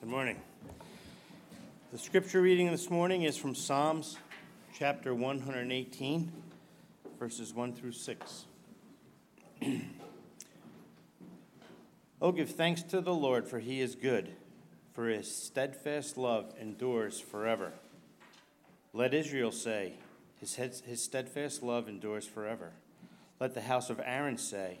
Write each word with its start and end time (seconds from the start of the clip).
Good 0.00 0.10
morning. 0.10 0.36
The 1.90 1.98
scripture 1.98 2.40
reading 2.40 2.70
this 2.70 2.88
morning 2.88 3.24
is 3.24 3.36
from 3.36 3.56
Psalms 3.56 4.16
chapter 4.72 5.12
118, 5.12 6.32
verses 7.18 7.52
1 7.52 7.72
through 7.72 7.90
6. 7.90 8.44
oh, 12.22 12.30
give 12.30 12.50
thanks 12.50 12.84
to 12.84 13.00
the 13.00 13.12
Lord, 13.12 13.48
for 13.48 13.58
he 13.58 13.80
is 13.80 13.96
good, 13.96 14.36
for 14.92 15.08
his 15.08 15.34
steadfast 15.34 16.16
love 16.16 16.54
endures 16.60 17.18
forever. 17.18 17.72
Let 18.92 19.12
Israel 19.12 19.50
say, 19.50 19.94
his, 20.38 20.54
his 20.54 21.02
steadfast 21.02 21.60
love 21.64 21.88
endures 21.88 22.24
forever. 22.24 22.70
Let 23.40 23.54
the 23.54 23.62
house 23.62 23.90
of 23.90 24.00
Aaron 24.04 24.38
say, 24.38 24.78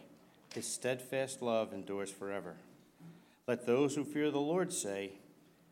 his 0.54 0.68
steadfast 0.68 1.42
love 1.42 1.72
endures 1.72 2.12
forever. 2.12 2.54
Let 3.48 3.64
those 3.64 3.94
who 3.94 4.04
fear 4.04 4.30
the 4.30 4.38
Lord 4.38 4.74
say, 4.74 5.12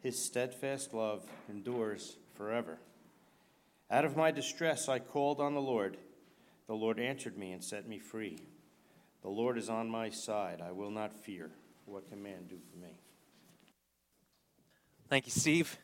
His 0.02 0.18
steadfast 0.18 0.94
love 0.94 1.26
endures 1.46 2.16
forever. 2.34 2.78
Out 3.90 4.06
of 4.06 4.16
my 4.16 4.30
distress 4.30 4.88
I 4.88 4.98
called 4.98 5.42
on 5.42 5.52
the 5.52 5.60
Lord. 5.60 5.98
The 6.68 6.74
Lord 6.74 6.98
answered 6.98 7.36
me 7.36 7.52
and 7.52 7.62
set 7.62 7.86
me 7.86 7.98
free. 7.98 8.38
The 9.20 9.28
Lord 9.28 9.58
is 9.58 9.68
on 9.68 9.90
my 9.90 10.08
side. 10.08 10.62
I 10.66 10.72
will 10.72 10.90
not 10.90 11.12
fear. 11.12 11.50
What 11.84 12.08
can 12.08 12.22
man 12.22 12.46
do 12.48 12.56
for 12.72 12.78
me? 12.78 12.98
Thank 15.10 15.26
you, 15.26 15.32
Steve. 15.32 15.78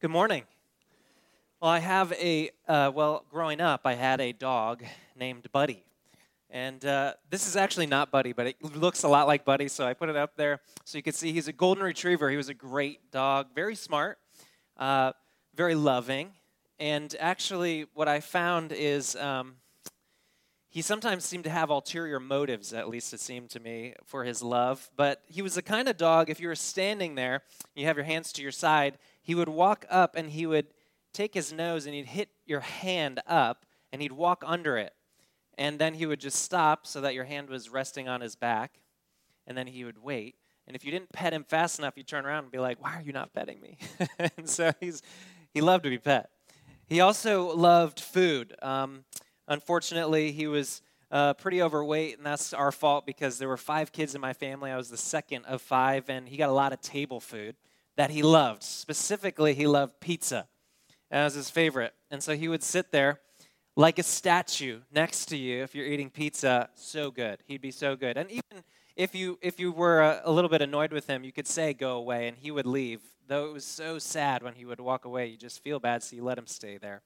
Good 0.00 0.10
morning. 0.10 0.44
Well, 1.62 1.70
I 1.70 1.78
have 1.78 2.12
a, 2.12 2.50
uh, 2.68 2.92
well, 2.94 3.24
growing 3.30 3.62
up, 3.62 3.80
I 3.86 3.94
had 3.94 4.20
a 4.20 4.32
dog 4.32 4.84
named 5.16 5.50
Buddy. 5.50 5.82
And 6.52 6.84
uh, 6.84 7.14
this 7.30 7.48
is 7.48 7.56
actually 7.56 7.86
not 7.86 8.10
Buddy, 8.10 8.34
but 8.34 8.46
it 8.46 8.76
looks 8.76 9.04
a 9.04 9.08
lot 9.08 9.26
like 9.26 9.42
Buddy, 9.46 9.68
so 9.68 9.86
I 9.86 9.94
put 9.94 10.10
it 10.10 10.16
up 10.16 10.36
there 10.36 10.60
so 10.84 10.98
you 10.98 11.02
can 11.02 11.14
see 11.14 11.32
he's 11.32 11.48
a 11.48 11.52
golden 11.52 11.82
retriever. 11.82 12.28
He 12.28 12.36
was 12.36 12.50
a 12.50 12.54
great 12.54 13.10
dog, 13.10 13.54
very 13.54 13.74
smart, 13.74 14.18
uh, 14.76 15.12
very 15.54 15.74
loving. 15.74 16.32
And 16.78 17.16
actually, 17.18 17.86
what 17.94 18.06
I 18.06 18.20
found 18.20 18.70
is 18.70 19.16
um, 19.16 19.54
he 20.68 20.82
sometimes 20.82 21.24
seemed 21.24 21.44
to 21.44 21.50
have 21.50 21.70
ulterior 21.70 22.20
motives, 22.20 22.74
at 22.74 22.86
least 22.86 23.14
it 23.14 23.20
seemed 23.20 23.48
to 23.50 23.60
me, 23.60 23.94
for 24.04 24.24
his 24.24 24.42
love. 24.42 24.90
But 24.94 25.22
he 25.28 25.40
was 25.40 25.54
the 25.54 25.62
kind 25.62 25.88
of 25.88 25.96
dog, 25.96 26.28
if 26.28 26.38
you 26.38 26.48
were 26.48 26.54
standing 26.54 27.14
there, 27.14 27.44
you 27.74 27.86
have 27.86 27.96
your 27.96 28.04
hands 28.04 28.30
to 28.34 28.42
your 28.42 28.52
side, 28.52 28.98
he 29.22 29.34
would 29.34 29.48
walk 29.48 29.86
up 29.88 30.16
and 30.16 30.28
he 30.28 30.44
would 30.44 30.66
take 31.14 31.32
his 31.32 31.50
nose 31.50 31.86
and 31.86 31.94
he'd 31.94 32.06
hit 32.08 32.28
your 32.44 32.60
hand 32.60 33.20
up 33.26 33.64
and 33.90 34.02
he'd 34.02 34.12
walk 34.12 34.44
under 34.46 34.76
it 34.76 34.92
and 35.58 35.78
then 35.78 35.94
he 35.94 36.06
would 36.06 36.20
just 36.20 36.42
stop 36.42 36.86
so 36.86 37.00
that 37.00 37.14
your 37.14 37.24
hand 37.24 37.48
was 37.48 37.68
resting 37.68 38.08
on 38.08 38.20
his 38.20 38.36
back. 38.36 38.80
And 39.46 39.58
then 39.58 39.66
he 39.66 39.84
would 39.84 40.02
wait. 40.02 40.36
And 40.66 40.76
if 40.76 40.84
you 40.84 40.92
didn't 40.92 41.12
pet 41.12 41.32
him 41.32 41.44
fast 41.44 41.78
enough, 41.78 41.94
you'd 41.96 42.06
turn 42.06 42.24
around 42.24 42.44
and 42.44 42.52
be 42.52 42.58
like, 42.58 42.82
Why 42.82 42.94
are 42.94 43.02
you 43.02 43.12
not 43.12 43.32
petting 43.32 43.60
me? 43.60 43.76
and 44.36 44.48
so 44.48 44.72
he's, 44.80 45.02
he 45.52 45.60
loved 45.60 45.84
to 45.84 45.90
be 45.90 45.98
pet. 45.98 46.30
He 46.86 47.00
also 47.00 47.54
loved 47.54 48.00
food. 48.00 48.54
Um, 48.62 49.04
unfortunately, 49.48 50.30
he 50.32 50.46
was 50.46 50.82
uh, 51.10 51.34
pretty 51.34 51.60
overweight, 51.60 52.16
and 52.16 52.26
that's 52.26 52.54
our 52.54 52.72
fault 52.72 53.04
because 53.04 53.38
there 53.38 53.48
were 53.48 53.56
five 53.56 53.92
kids 53.92 54.14
in 54.14 54.20
my 54.20 54.32
family. 54.32 54.70
I 54.70 54.76
was 54.76 54.90
the 54.90 54.96
second 54.96 55.44
of 55.46 55.60
five, 55.60 56.08
and 56.08 56.28
he 56.28 56.36
got 56.36 56.48
a 56.48 56.52
lot 56.52 56.72
of 56.72 56.80
table 56.80 57.20
food 57.20 57.56
that 57.96 58.10
he 58.10 58.22
loved. 58.22 58.62
Specifically, 58.62 59.54
he 59.54 59.66
loved 59.66 60.00
pizza. 60.00 60.46
That 61.10 61.24
was 61.24 61.34
his 61.34 61.50
favorite. 61.50 61.92
And 62.10 62.22
so 62.22 62.34
he 62.34 62.48
would 62.48 62.62
sit 62.62 62.92
there 62.92 63.20
like 63.76 63.98
a 63.98 64.02
statue 64.02 64.80
next 64.92 65.26
to 65.26 65.36
you 65.36 65.62
if 65.62 65.74
you're 65.74 65.86
eating 65.86 66.10
pizza 66.10 66.68
so 66.74 67.10
good. 67.10 67.38
He'd 67.46 67.62
be 67.62 67.70
so 67.70 67.96
good. 67.96 68.16
And 68.16 68.30
even 68.30 68.64
if 68.96 69.14
you 69.14 69.38
if 69.40 69.58
you 69.58 69.72
were 69.72 70.00
a, 70.00 70.22
a, 70.24 70.32
little 70.32 70.50
bit 70.50 70.60
annoyed 70.60 70.92
with 70.92 71.06
him 71.06 71.24
you 71.24 71.32
could 71.32 71.46
say 71.46 71.72
go 71.72 71.96
away 71.96 72.28
and 72.28 72.36
he 72.36 72.50
would 72.50 72.66
leave. 72.66 73.00
Though 73.26 73.48
it 73.48 73.52
was 73.52 73.64
so 73.64 73.98
sad 73.98 74.42
when 74.42 74.54
he 74.54 74.64
would 74.64 74.80
walk 74.80 75.04
away 75.04 75.26
you 75.26 75.36
just 75.36 75.62
feel 75.62 75.80
bad 75.80 76.02
so 76.02 76.16
you 76.16 76.24
let 76.24 76.38
him 76.38 76.46
stay 76.46 76.76
there. 76.76 77.02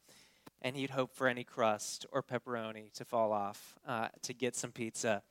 And 0.63 0.75
he'd 0.75 0.91
hope 0.91 1.15
for 1.15 1.29
any 1.29 1.45
crust 1.45 2.07
or 2.11 2.23
pepperoni 2.23 2.93
to 2.95 3.05
fall 3.05 3.33
off 3.33 3.77
uh, 3.87 4.09
to 4.23 4.35
get 4.35 4.57
some 4.57 4.73
pizza. 4.73 5.23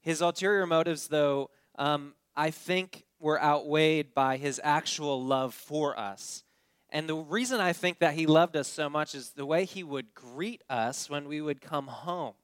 His 0.00 0.20
ulterior 0.20 0.66
motives 0.66 1.08
though 1.08 1.50
um, 1.76 2.14
i 2.36 2.50
think 2.50 3.04
were 3.18 3.42
outweighed 3.42 4.14
by 4.14 4.36
his 4.36 4.60
actual 4.62 5.24
love 5.24 5.54
for 5.54 5.98
us 5.98 6.44
and 6.94 7.08
the 7.08 7.16
reason 7.16 7.60
I 7.60 7.72
think 7.72 7.98
that 7.98 8.14
he 8.14 8.24
loved 8.24 8.56
us 8.56 8.68
so 8.68 8.88
much 8.88 9.16
is 9.16 9.30
the 9.30 9.44
way 9.44 9.64
he 9.64 9.82
would 9.82 10.14
greet 10.14 10.62
us 10.70 11.10
when 11.10 11.26
we 11.26 11.40
would 11.40 11.60
come 11.60 11.88
home. 11.88 12.34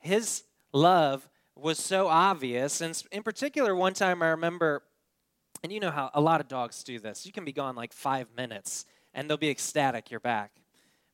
His 0.00 0.42
love 0.72 1.28
was 1.54 1.78
so 1.78 2.08
obvious. 2.08 2.80
And 2.80 3.00
in 3.12 3.22
particular, 3.22 3.76
one 3.76 3.94
time 3.94 4.20
I 4.20 4.30
remember, 4.30 4.82
and 5.62 5.70
you 5.70 5.78
know 5.78 5.92
how 5.92 6.10
a 6.12 6.20
lot 6.20 6.40
of 6.40 6.48
dogs 6.48 6.82
do 6.82 6.98
this. 6.98 7.24
You 7.24 7.30
can 7.30 7.44
be 7.44 7.52
gone 7.52 7.76
like 7.76 7.92
five 7.92 8.26
minutes 8.36 8.84
and 9.14 9.30
they'll 9.30 9.36
be 9.36 9.48
ecstatic 9.48 10.10
you're 10.10 10.18
back. 10.18 10.50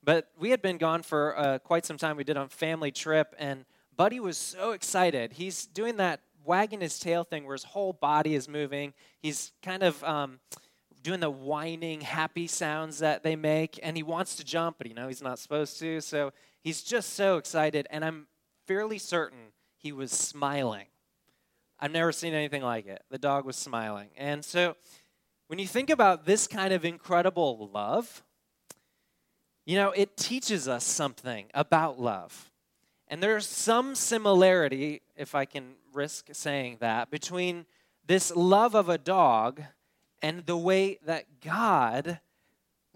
But 0.02 0.30
we 0.38 0.48
had 0.48 0.62
been 0.62 0.78
gone 0.78 1.02
for 1.02 1.38
uh, 1.38 1.58
quite 1.58 1.84
some 1.84 1.98
time. 1.98 2.16
We 2.16 2.24
did 2.24 2.38
a 2.38 2.48
family 2.48 2.90
trip, 2.90 3.34
and 3.38 3.66
Buddy 3.94 4.20
was 4.20 4.38
so 4.38 4.70
excited. 4.72 5.34
He's 5.34 5.66
doing 5.66 5.98
that 5.98 6.20
wagging 6.44 6.80
his 6.80 6.98
tail 6.98 7.24
thing 7.24 7.44
where 7.44 7.54
his 7.54 7.64
whole 7.64 7.92
body 7.92 8.34
is 8.34 8.48
moving. 8.48 8.94
He's 9.20 9.52
kind 9.62 9.82
of. 9.82 10.02
Um, 10.02 10.40
doing 11.04 11.20
the 11.20 11.30
whining, 11.30 12.00
happy 12.00 12.46
sounds 12.46 12.98
that 12.98 13.22
they 13.22 13.36
make, 13.36 13.78
and 13.82 13.96
he 13.96 14.02
wants 14.02 14.36
to 14.36 14.44
jump, 14.44 14.78
but 14.78 14.88
you 14.88 14.94
know 14.94 15.06
he's 15.06 15.22
not 15.22 15.38
supposed 15.38 15.78
to. 15.78 16.00
So 16.00 16.32
he's 16.62 16.82
just 16.82 17.12
so 17.12 17.36
excited, 17.36 17.86
and 17.90 18.04
I'm 18.04 18.26
fairly 18.66 18.98
certain 18.98 19.52
he 19.76 19.92
was 19.92 20.10
smiling. 20.10 20.86
I've 21.78 21.92
never 21.92 22.10
seen 22.10 22.32
anything 22.32 22.62
like 22.62 22.86
it. 22.86 23.02
The 23.10 23.18
dog 23.18 23.44
was 23.44 23.56
smiling. 23.56 24.08
And 24.16 24.42
so 24.42 24.76
when 25.48 25.58
you 25.58 25.66
think 25.66 25.90
about 25.90 26.24
this 26.24 26.46
kind 26.46 26.72
of 26.72 26.84
incredible 26.84 27.70
love, 27.72 28.24
you 29.66 29.76
know, 29.76 29.90
it 29.90 30.16
teaches 30.16 30.66
us 30.68 30.84
something 30.84 31.46
about 31.52 32.00
love. 32.00 32.50
And 33.08 33.22
there's 33.22 33.46
some 33.46 33.94
similarity, 33.94 35.02
if 35.16 35.34
I 35.34 35.44
can 35.44 35.74
risk 35.92 36.28
saying 36.32 36.78
that, 36.80 37.10
between 37.10 37.66
this 38.06 38.34
love 38.34 38.74
of 38.74 38.88
a 38.88 38.96
dog 38.96 39.62
and 40.24 40.46
the 40.46 40.56
way 40.56 40.98
that 41.04 41.42
God 41.42 42.18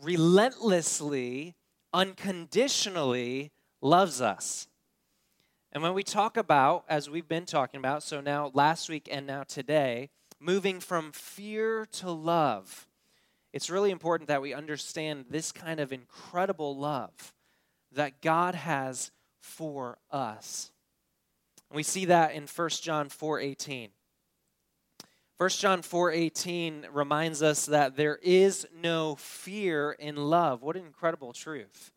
relentlessly, 0.01 1.57
unconditionally 1.93 3.53
loves 3.83 4.23
us. 4.23 4.67
And 5.71 5.83
when 5.83 5.93
we 5.93 6.03
talk 6.03 6.39
about, 6.39 6.87
as 6.89 7.11
we've 7.11 7.29
been 7.29 7.45
talking 7.45 7.77
about, 7.77 8.03
so 8.03 8.23
now 8.23 8.51
last 8.55 8.89
week 8.89 9.11
and 9.13 9.27
now 9.27 9.43
today, 9.43 10.09
moving 10.41 10.81
from 10.81 11.13
fear 11.13 11.85
to 11.93 12.11
love, 12.11 12.89
it's 13.53 13.69
really 13.69 13.91
important 13.91 14.29
that 14.29 14.41
we 14.41 14.55
understand 14.55 15.27
this 15.29 15.53
kind 15.53 15.81
of 15.81 15.93
incredible 15.93 16.79
love 16.79 17.35
that 17.93 18.23
God 18.23 18.55
has 18.55 19.11
for 19.39 19.99
us. 20.11 20.71
we 21.71 21.83
see 21.83 22.07
that 22.07 22.33
in 22.33 22.47
1 22.47 22.69
John 22.71 23.11
4 23.11 23.41
18. 23.41 23.91
1 25.39 25.51
John 25.51 25.83
4:18 25.83 26.89
reminds 26.91 27.45
us 27.45 27.67
that 27.67 27.97
there 27.97 28.17
is 28.17 28.67
no 28.75 29.15
fear 29.15 29.93
in 29.93 30.17
love. 30.17 30.63
What 30.63 30.77
an 30.77 30.85
incredible 30.85 31.33
truth. 31.33 31.93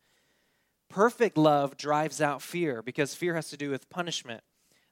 Perfect 0.88 1.36
love 1.36 1.76
drives 1.76 2.20
out 2.20 2.40
fear 2.40 2.82
because 2.82 3.16
fear 3.16 3.34
has 3.34 3.50
to 3.50 3.56
do 3.56 3.68
with 3.68 3.90
punishment. 3.90 4.44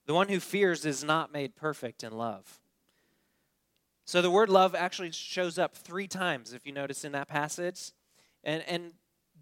The 0.06 0.15
one 0.15 0.28
who 0.28 0.41
fears 0.41 0.84
is 0.84 1.05
not 1.05 1.33
made 1.33 1.55
perfect 1.55 2.03
in 2.03 2.12
love. 2.12 2.59
So 4.05 4.21
the 4.21 4.33
word 4.33 4.49
love 4.49 4.75
actually 4.75 5.12
shows 5.12 5.56
up 5.56 5.77
3 5.77 6.09
times 6.09 6.53
if 6.53 6.66
you 6.66 6.72
notice 6.72 7.05
in 7.05 7.12
that 7.12 7.28
passage. 7.28 7.93
And 8.43 8.65
and 8.65 8.94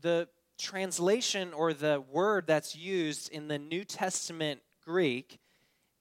the 0.02 0.28
translation 0.58 1.54
or 1.54 1.72
the 1.72 2.04
word 2.10 2.46
that's 2.46 2.76
used 2.76 3.30
in 3.30 3.48
the 3.48 3.58
New 3.58 3.84
Testament 3.84 4.60
Greek 4.84 5.38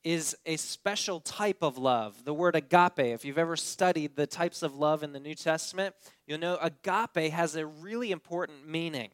is 0.08 0.38
a 0.46 0.56
special 0.56 1.20
type 1.20 1.62
of 1.62 1.78
love. 1.78 2.24
The 2.24 2.34
word 2.34 2.56
agape, 2.56 2.98
if 3.00 3.26
you've 3.26 3.38
ever 3.38 3.58
studied 3.58 4.16
the 4.16 4.26
types 4.26 4.64
of 4.64 4.74
love 4.74 5.04
in 5.04 5.12
the 5.12 5.20
New 5.20 5.36
Testament, 5.36 5.96
you'll 6.26 6.40
know 6.40 6.58
agape 6.62 7.30
has 7.34 7.58
a 7.58 7.66
really 7.66 8.12
important 8.12 8.66
meaning. 8.66 9.10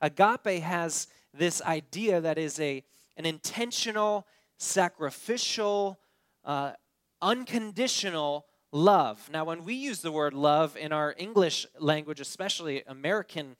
Agape 0.00 0.62
has 0.62 1.06
this 1.34 1.60
idea 1.60 2.22
that 2.22 2.38
is 2.38 2.58
a, 2.60 2.82
an 3.18 3.26
intentional, 3.26 4.26
sacrificial, 4.56 6.00
uh, 6.46 6.72
unconditional 7.20 8.46
love. 8.72 9.28
Now, 9.30 9.44
when 9.44 9.64
we 9.64 9.74
use 9.74 10.00
the 10.00 10.12
word 10.12 10.32
love 10.32 10.78
in 10.78 10.92
our 10.92 11.14
English 11.18 11.66
language, 11.78 12.20
especially 12.20 12.82
American 12.86 13.54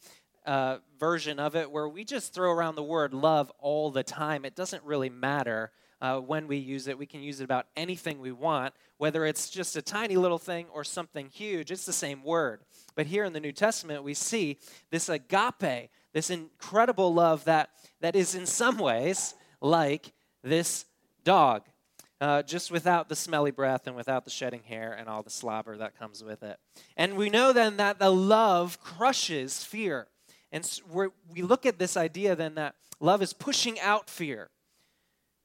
uh, 0.46 0.78
version 0.98 1.38
of 1.38 1.54
it, 1.54 1.70
where 1.70 1.86
we 1.86 2.02
just 2.04 2.32
throw 2.32 2.50
around 2.50 2.76
the 2.76 2.82
word 2.82 3.12
love 3.12 3.52
all 3.58 3.90
the 3.90 4.02
time, 4.02 4.46
it 4.46 4.56
doesn't 4.56 4.82
really 4.84 5.10
matter 5.10 5.70
uh, 6.00 6.18
when 6.20 6.46
we 6.46 6.56
use 6.56 6.86
it. 6.88 6.98
We 6.98 7.06
can 7.06 7.22
use 7.22 7.40
it 7.40 7.44
about 7.44 7.66
anything 7.76 8.20
we 8.20 8.32
want, 8.32 8.74
whether 8.98 9.26
it's 9.26 9.50
just 9.50 9.76
a 9.76 9.82
tiny 9.82 10.16
little 10.16 10.38
thing 10.38 10.66
or 10.72 10.84
something 10.84 11.28
huge. 11.28 11.70
It's 11.70 11.86
the 11.86 11.92
same 11.92 12.22
word. 12.22 12.60
But 12.94 13.06
here 13.06 13.24
in 13.24 13.32
the 13.32 13.40
New 13.40 13.52
Testament, 13.52 14.04
we 14.04 14.14
see 14.14 14.58
this 14.90 15.08
agape, 15.08 15.90
this 16.12 16.30
incredible 16.30 17.12
love 17.12 17.44
that, 17.44 17.70
that 18.00 18.16
is 18.16 18.34
in 18.34 18.46
some 18.46 18.78
ways 18.78 19.34
like 19.60 20.12
this 20.42 20.84
dog. 21.24 21.62
uh, 22.20 22.42
just 22.42 22.70
without 22.70 23.08
the 23.08 23.16
smelly 23.16 23.50
breath 23.50 23.86
and 23.86 23.94
without 23.94 24.24
the 24.24 24.30
shedding 24.30 24.62
hair 24.64 24.92
and 24.92 25.08
all 25.08 25.22
the 25.22 25.30
slobber 25.30 25.76
that 25.76 25.98
comes 25.98 26.24
with 26.24 26.42
it. 26.42 26.58
And 26.96 27.16
we 27.16 27.30
know 27.30 27.52
then 27.52 27.76
that 27.76 27.98
the 27.98 28.10
love 28.10 28.80
crushes 28.80 29.64
fear. 29.64 30.08
And 30.50 30.68
we 30.92 31.42
look 31.42 31.66
at 31.66 31.78
this 31.78 31.96
idea 31.96 32.34
then 32.34 32.54
that 32.56 32.74
love 33.00 33.22
is 33.22 33.32
pushing 33.32 33.78
out 33.80 34.10
fear. 34.10 34.50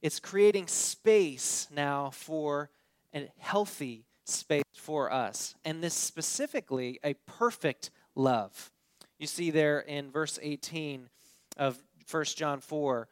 It's 0.03 0.19
creating 0.19 0.67
space 0.67 1.69
now 1.73 2.09
for 2.09 2.69
a 3.15 3.31
healthy 3.39 4.03
space 4.25 4.63
for 4.75 5.09
us. 5.11 5.55
And 5.63 5.81
this 5.81 5.93
specifically 5.93 6.99
a 7.05 7.13
perfect 7.25 7.89
love. 8.13 8.69
You 9.17 9.27
see 9.27 9.49
there 9.49 9.79
in 9.79 10.11
verse 10.11 10.37
18 10.41 11.07
of 11.55 11.81
1 12.11 12.25
John 12.25 12.59
4 12.59 13.07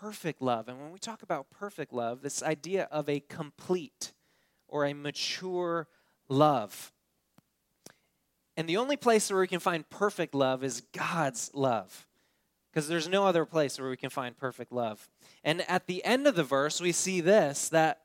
perfect 0.00 0.40
love. 0.40 0.68
And 0.68 0.80
when 0.80 0.92
we 0.92 1.00
talk 1.00 1.24
about 1.24 1.50
perfect 1.50 1.92
love, 1.92 2.22
this 2.22 2.40
idea 2.40 2.86
of 2.92 3.08
a 3.08 3.18
complete 3.18 4.12
or 4.68 4.84
a 4.84 4.92
mature 4.92 5.88
love. 6.28 6.92
And 8.56 8.68
the 8.68 8.76
only 8.76 8.96
place 8.96 9.28
where 9.28 9.40
we 9.40 9.48
can 9.48 9.58
find 9.58 9.90
perfect 9.90 10.36
love 10.36 10.62
is 10.62 10.82
God's 10.92 11.50
love. 11.52 12.06
Because 12.72 12.88
there's 12.88 13.08
no 13.08 13.26
other 13.26 13.44
place 13.44 13.78
where 13.78 13.90
we 13.90 13.98
can 13.98 14.08
find 14.08 14.36
perfect 14.36 14.72
love. 14.72 15.08
And 15.44 15.68
at 15.68 15.86
the 15.86 16.02
end 16.04 16.26
of 16.26 16.34
the 16.34 16.44
verse, 16.44 16.80
we 16.80 16.92
see 16.92 17.20
this 17.20 17.68
that 17.68 18.00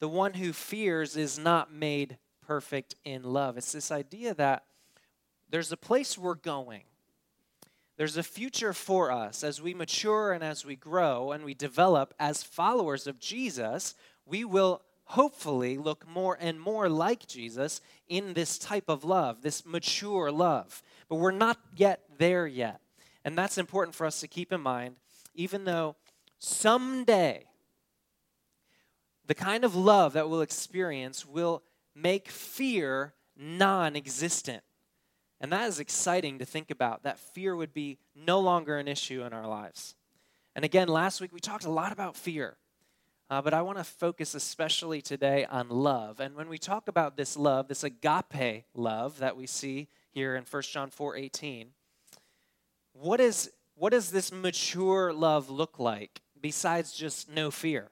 the 0.00 0.08
one 0.08 0.34
who 0.34 0.52
fears 0.52 1.16
is 1.16 1.38
not 1.38 1.72
made 1.72 2.18
perfect 2.44 2.96
in 3.04 3.22
love. 3.22 3.56
It's 3.56 3.72
this 3.72 3.92
idea 3.92 4.34
that 4.34 4.64
there's 5.48 5.70
a 5.70 5.76
place 5.76 6.18
we're 6.18 6.34
going 6.34 6.82
there's 7.96 8.16
a 8.16 8.22
future 8.24 8.72
for 8.72 9.12
us 9.12 9.44
as 9.44 9.62
we 9.62 9.72
mature 9.72 10.32
and 10.32 10.42
as 10.42 10.64
we 10.64 10.74
grow 10.74 11.30
and 11.30 11.44
we 11.44 11.54
develop 11.54 12.12
as 12.18 12.42
followers 12.42 13.06
of 13.06 13.20
Jesus. 13.20 13.94
We 14.26 14.44
will 14.44 14.82
hopefully 15.04 15.76
look 15.76 16.08
more 16.08 16.36
and 16.40 16.60
more 16.60 16.88
like 16.88 17.26
Jesus 17.26 17.80
in 18.08 18.34
this 18.34 18.58
type 18.58 18.88
of 18.88 19.04
love, 19.04 19.42
this 19.42 19.64
mature 19.64 20.32
love. 20.32 20.82
But 21.08 21.16
we're 21.16 21.30
not 21.30 21.58
yet 21.76 22.00
there 22.18 22.46
yet. 22.46 22.80
And 23.24 23.36
that's 23.38 23.58
important 23.58 23.94
for 23.94 24.06
us 24.06 24.20
to 24.20 24.28
keep 24.28 24.52
in 24.52 24.60
mind, 24.60 24.96
even 25.34 25.64
though 25.64 25.96
someday 26.38 27.46
the 29.26 29.34
kind 29.34 29.64
of 29.64 29.74
love 29.74 30.12
that 30.12 30.28
we'll 30.28 30.42
experience 30.42 31.24
will 31.24 31.62
make 31.94 32.28
fear 32.28 33.14
non 33.36 33.96
existent. 33.96 34.62
And 35.40 35.52
that 35.52 35.68
is 35.68 35.80
exciting 35.80 36.38
to 36.38 36.44
think 36.44 36.70
about, 36.70 37.02
that 37.02 37.18
fear 37.18 37.56
would 37.56 37.74
be 37.74 37.98
no 38.14 38.40
longer 38.40 38.78
an 38.78 38.88
issue 38.88 39.22
in 39.24 39.32
our 39.32 39.46
lives. 39.46 39.94
And 40.54 40.64
again, 40.64 40.88
last 40.88 41.20
week 41.20 41.32
we 41.32 41.40
talked 41.40 41.64
a 41.64 41.70
lot 41.70 41.92
about 41.92 42.16
fear, 42.16 42.56
uh, 43.28 43.42
but 43.42 43.52
I 43.52 43.62
want 43.62 43.78
to 43.78 43.84
focus 43.84 44.34
especially 44.34 45.02
today 45.02 45.44
on 45.44 45.68
love. 45.68 46.20
And 46.20 46.36
when 46.36 46.48
we 46.48 46.58
talk 46.58 46.86
about 46.86 47.16
this 47.16 47.36
love, 47.36 47.66
this 47.66 47.82
agape 47.82 48.64
love 48.74 49.18
that 49.18 49.36
we 49.36 49.46
see 49.46 49.88
here 50.10 50.36
in 50.36 50.44
1 50.48 50.62
John 50.62 50.90
4 50.90 51.16
18, 51.16 51.70
what, 52.94 53.20
is, 53.20 53.50
what 53.74 53.90
does 53.90 54.10
this 54.10 54.32
mature 54.32 55.12
love 55.12 55.50
look 55.50 55.78
like 55.78 56.22
besides 56.40 56.94
just 56.94 57.30
no 57.30 57.50
fear? 57.50 57.90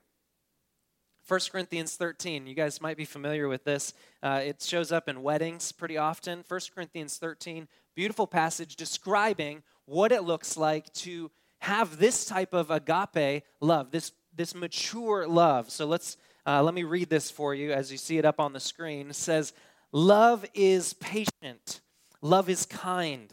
1 1.29 1.41
Corinthians 1.53 1.95
13, 1.95 2.47
you 2.47 2.55
guys 2.55 2.81
might 2.81 2.97
be 2.97 3.05
familiar 3.05 3.47
with 3.47 3.65
this. 3.65 3.95
Uh, 4.23 4.41
it 4.43 4.61
shows 4.61 4.91
up 4.91 5.09
in 5.09 5.23
weddings 5.23 5.71
pretty 5.71 5.97
often. 5.97 6.45
1 6.49 6.61
Corinthians 6.75 7.17
13, 7.19 7.69
beautiful 7.95 8.27
passage 8.27 8.75
describing 8.75 9.63
what 9.85 10.11
it 10.11 10.25
looks 10.25 10.57
like 10.57 10.93
to 10.95 11.31
have 11.61 11.99
this 11.99 12.25
type 12.25 12.53
of 12.53 12.71
agape 12.71 13.45
love, 13.61 13.93
this, 13.93 14.13
this 14.35 14.55
mature 14.55 15.29
love. 15.29 15.71
So 15.71 15.87
let's 15.87 16.17
uh, 16.45 16.63
let 16.63 16.75
me 16.75 16.83
read 16.83 17.09
this 17.09 17.31
for 17.31 17.55
you 17.55 17.73
as 17.73 17.93
you 17.93 17.99
see 17.99 18.19
it 18.19 18.25
up 18.25 18.41
on 18.41 18.53
the 18.53 18.61
screen. 18.61 19.11
It 19.11 19.17
says, 19.17 19.53
Love 19.93 20.45
is 20.55 20.95
patient, 20.95 21.81
love 22.21 22.49
is 22.49 22.67
kind. 22.67 23.33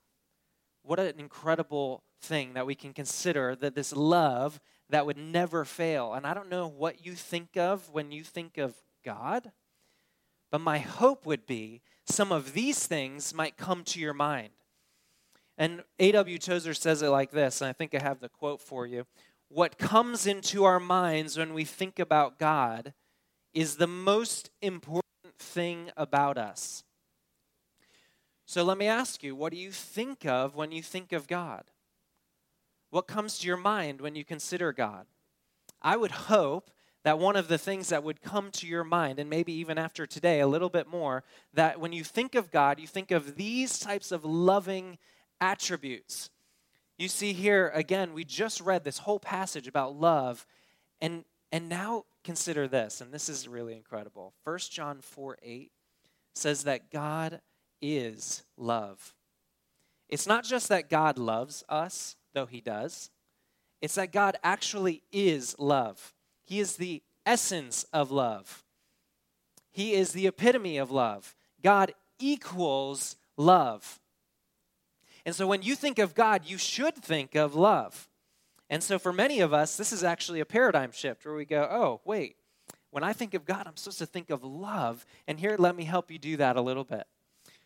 What 0.83 0.99
an 0.99 1.19
incredible 1.19 2.03
thing 2.21 2.53
that 2.53 2.65
we 2.65 2.75
can 2.75 2.93
consider 2.93 3.55
that 3.55 3.75
this 3.75 3.93
love 3.93 4.59
that 4.89 5.05
would 5.05 5.17
never 5.17 5.65
fail. 5.65 6.13
And 6.13 6.25
I 6.27 6.33
don't 6.33 6.49
know 6.49 6.67
what 6.67 7.05
you 7.05 7.13
think 7.13 7.57
of 7.57 7.89
when 7.91 8.11
you 8.11 8.23
think 8.23 8.57
of 8.57 8.75
God, 9.03 9.51
but 10.51 10.61
my 10.61 10.79
hope 10.79 11.25
would 11.25 11.45
be 11.45 11.81
some 12.05 12.31
of 12.31 12.53
these 12.53 12.85
things 12.87 13.33
might 13.33 13.57
come 13.57 13.83
to 13.85 13.99
your 13.99 14.13
mind. 14.13 14.49
And 15.57 15.83
A.W. 15.99 16.37
Tozer 16.37 16.73
says 16.73 17.01
it 17.01 17.09
like 17.09 17.31
this, 17.31 17.61
and 17.61 17.69
I 17.69 17.73
think 17.73 17.93
I 17.93 18.01
have 18.01 18.19
the 18.19 18.29
quote 18.29 18.61
for 18.61 18.85
you. 18.85 19.05
What 19.49 19.77
comes 19.77 20.25
into 20.25 20.63
our 20.63 20.79
minds 20.79 21.37
when 21.37 21.53
we 21.53 21.65
think 21.65 21.99
about 21.99 22.39
God 22.39 22.93
is 23.53 23.75
the 23.75 23.87
most 23.87 24.49
important 24.61 25.05
thing 25.37 25.91
about 25.97 26.37
us. 26.37 26.83
So 28.51 28.65
let 28.65 28.77
me 28.77 28.87
ask 28.87 29.23
you, 29.23 29.33
what 29.33 29.53
do 29.53 29.57
you 29.57 29.71
think 29.71 30.25
of 30.25 30.55
when 30.55 30.73
you 30.73 30.83
think 30.83 31.13
of 31.13 31.25
God? 31.25 31.63
What 32.89 33.07
comes 33.07 33.39
to 33.39 33.47
your 33.47 33.55
mind 33.55 34.01
when 34.01 34.13
you 34.13 34.25
consider 34.25 34.73
God? 34.73 35.05
I 35.81 35.95
would 35.95 36.11
hope 36.11 36.69
that 37.05 37.17
one 37.17 37.37
of 37.37 37.47
the 37.47 37.57
things 37.57 37.87
that 37.87 38.03
would 38.03 38.21
come 38.21 38.51
to 38.51 38.67
your 38.67 38.83
mind, 38.83 39.19
and 39.19 39.29
maybe 39.29 39.53
even 39.53 39.77
after 39.77 40.05
today 40.05 40.41
a 40.41 40.47
little 40.47 40.67
bit 40.67 40.85
more, 40.85 41.23
that 41.53 41.79
when 41.79 41.93
you 41.93 42.03
think 42.03 42.35
of 42.35 42.51
God, 42.51 42.77
you 42.77 42.87
think 42.87 43.09
of 43.09 43.37
these 43.37 43.79
types 43.79 44.11
of 44.11 44.25
loving 44.25 44.97
attributes. 45.39 46.29
You 46.97 47.07
see 47.07 47.31
here, 47.31 47.71
again, 47.73 48.13
we 48.13 48.25
just 48.25 48.59
read 48.59 48.83
this 48.83 48.97
whole 48.97 49.21
passage 49.21 49.69
about 49.69 49.95
love, 49.95 50.45
and, 50.99 51.23
and 51.53 51.69
now 51.69 52.03
consider 52.25 52.67
this, 52.67 52.99
and 52.99 53.13
this 53.13 53.29
is 53.29 53.47
really 53.47 53.77
incredible. 53.77 54.33
1 54.43 54.57
John 54.69 54.99
4 54.99 55.37
8 55.41 55.71
says 56.35 56.65
that 56.65 56.91
God 56.91 57.39
is 57.81 58.43
love. 58.57 59.13
It's 60.09 60.27
not 60.27 60.43
just 60.43 60.69
that 60.69 60.89
God 60.89 61.17
loves 61.17 61.63
us, 61.69 62.15
though 62.33 62.45
he 62.45 62.61
does. 62.61 63.09
It's 63.81 63.95
that 63.95 64.11
God 64.11 64.37
actually 64.43 65.03
is 65.11 65.55
love. 65.57 66.13
He 66.43 66.59
is 66.59 66.75
the 66.75 67.01
essence 67.25 67.85
of 67.93 68.11
love. 68.11 68.63
He 69.71 69.93
is 69.93 70.11
the 70.11 70.27
epitome 70.27 70.77
of 70.77 70.91
love. 70.91 71.35
God 71.63 71.93
equals 72.19 73.15
love. 73.37 73.99
And 75.25 75.35
so 75.35 75.47
when 75.47 75.61
you 75.61 75.75
think 75.75 75.97
of 75.99 76.13
God, 76.13 76.43
you 76.45 76.57
should 76.57 76.95
think 76.95 77.35
of 77.35 77.55
love. 77.55 78.09
And 78.69 78.83
so 78.83 78.99
for 78.99 79.13
many 79.13 79.39
of 79.39 79.53
us, 79.53 79.77
this 79.77 79.91
is 79.91 80.03
actually 80.03 80.39
a 80.39 80.45
paradigm 80.45 80.91
shift 80.91 81.25
where 81.25 81.35
we 81.35 81.45
go, 81.45 81.67
oh, 81.69 82.01
wait, 82.05 82.35
when 82.89 83.03
I 83.03 83.13
think 83.13 83.33
of 83.33 83.45
God, 83.45 83.67
I'm 83.67 83.77
supposed 83.77 83.99
to 83.99 84.05
think 84.05 84.29
of 84.29 84.43
love. 84.43 85.05
And 85.27 85.39
here, 85.39 85.55
let 85.57 85.75
me 85.75 85.85
help 85.85 86.11
you 86.11 86.19
do 86.19 86.37
that 86.37 86.57
a 86.57 86.61
little 86.61 86.83
bit. 86.83 87.05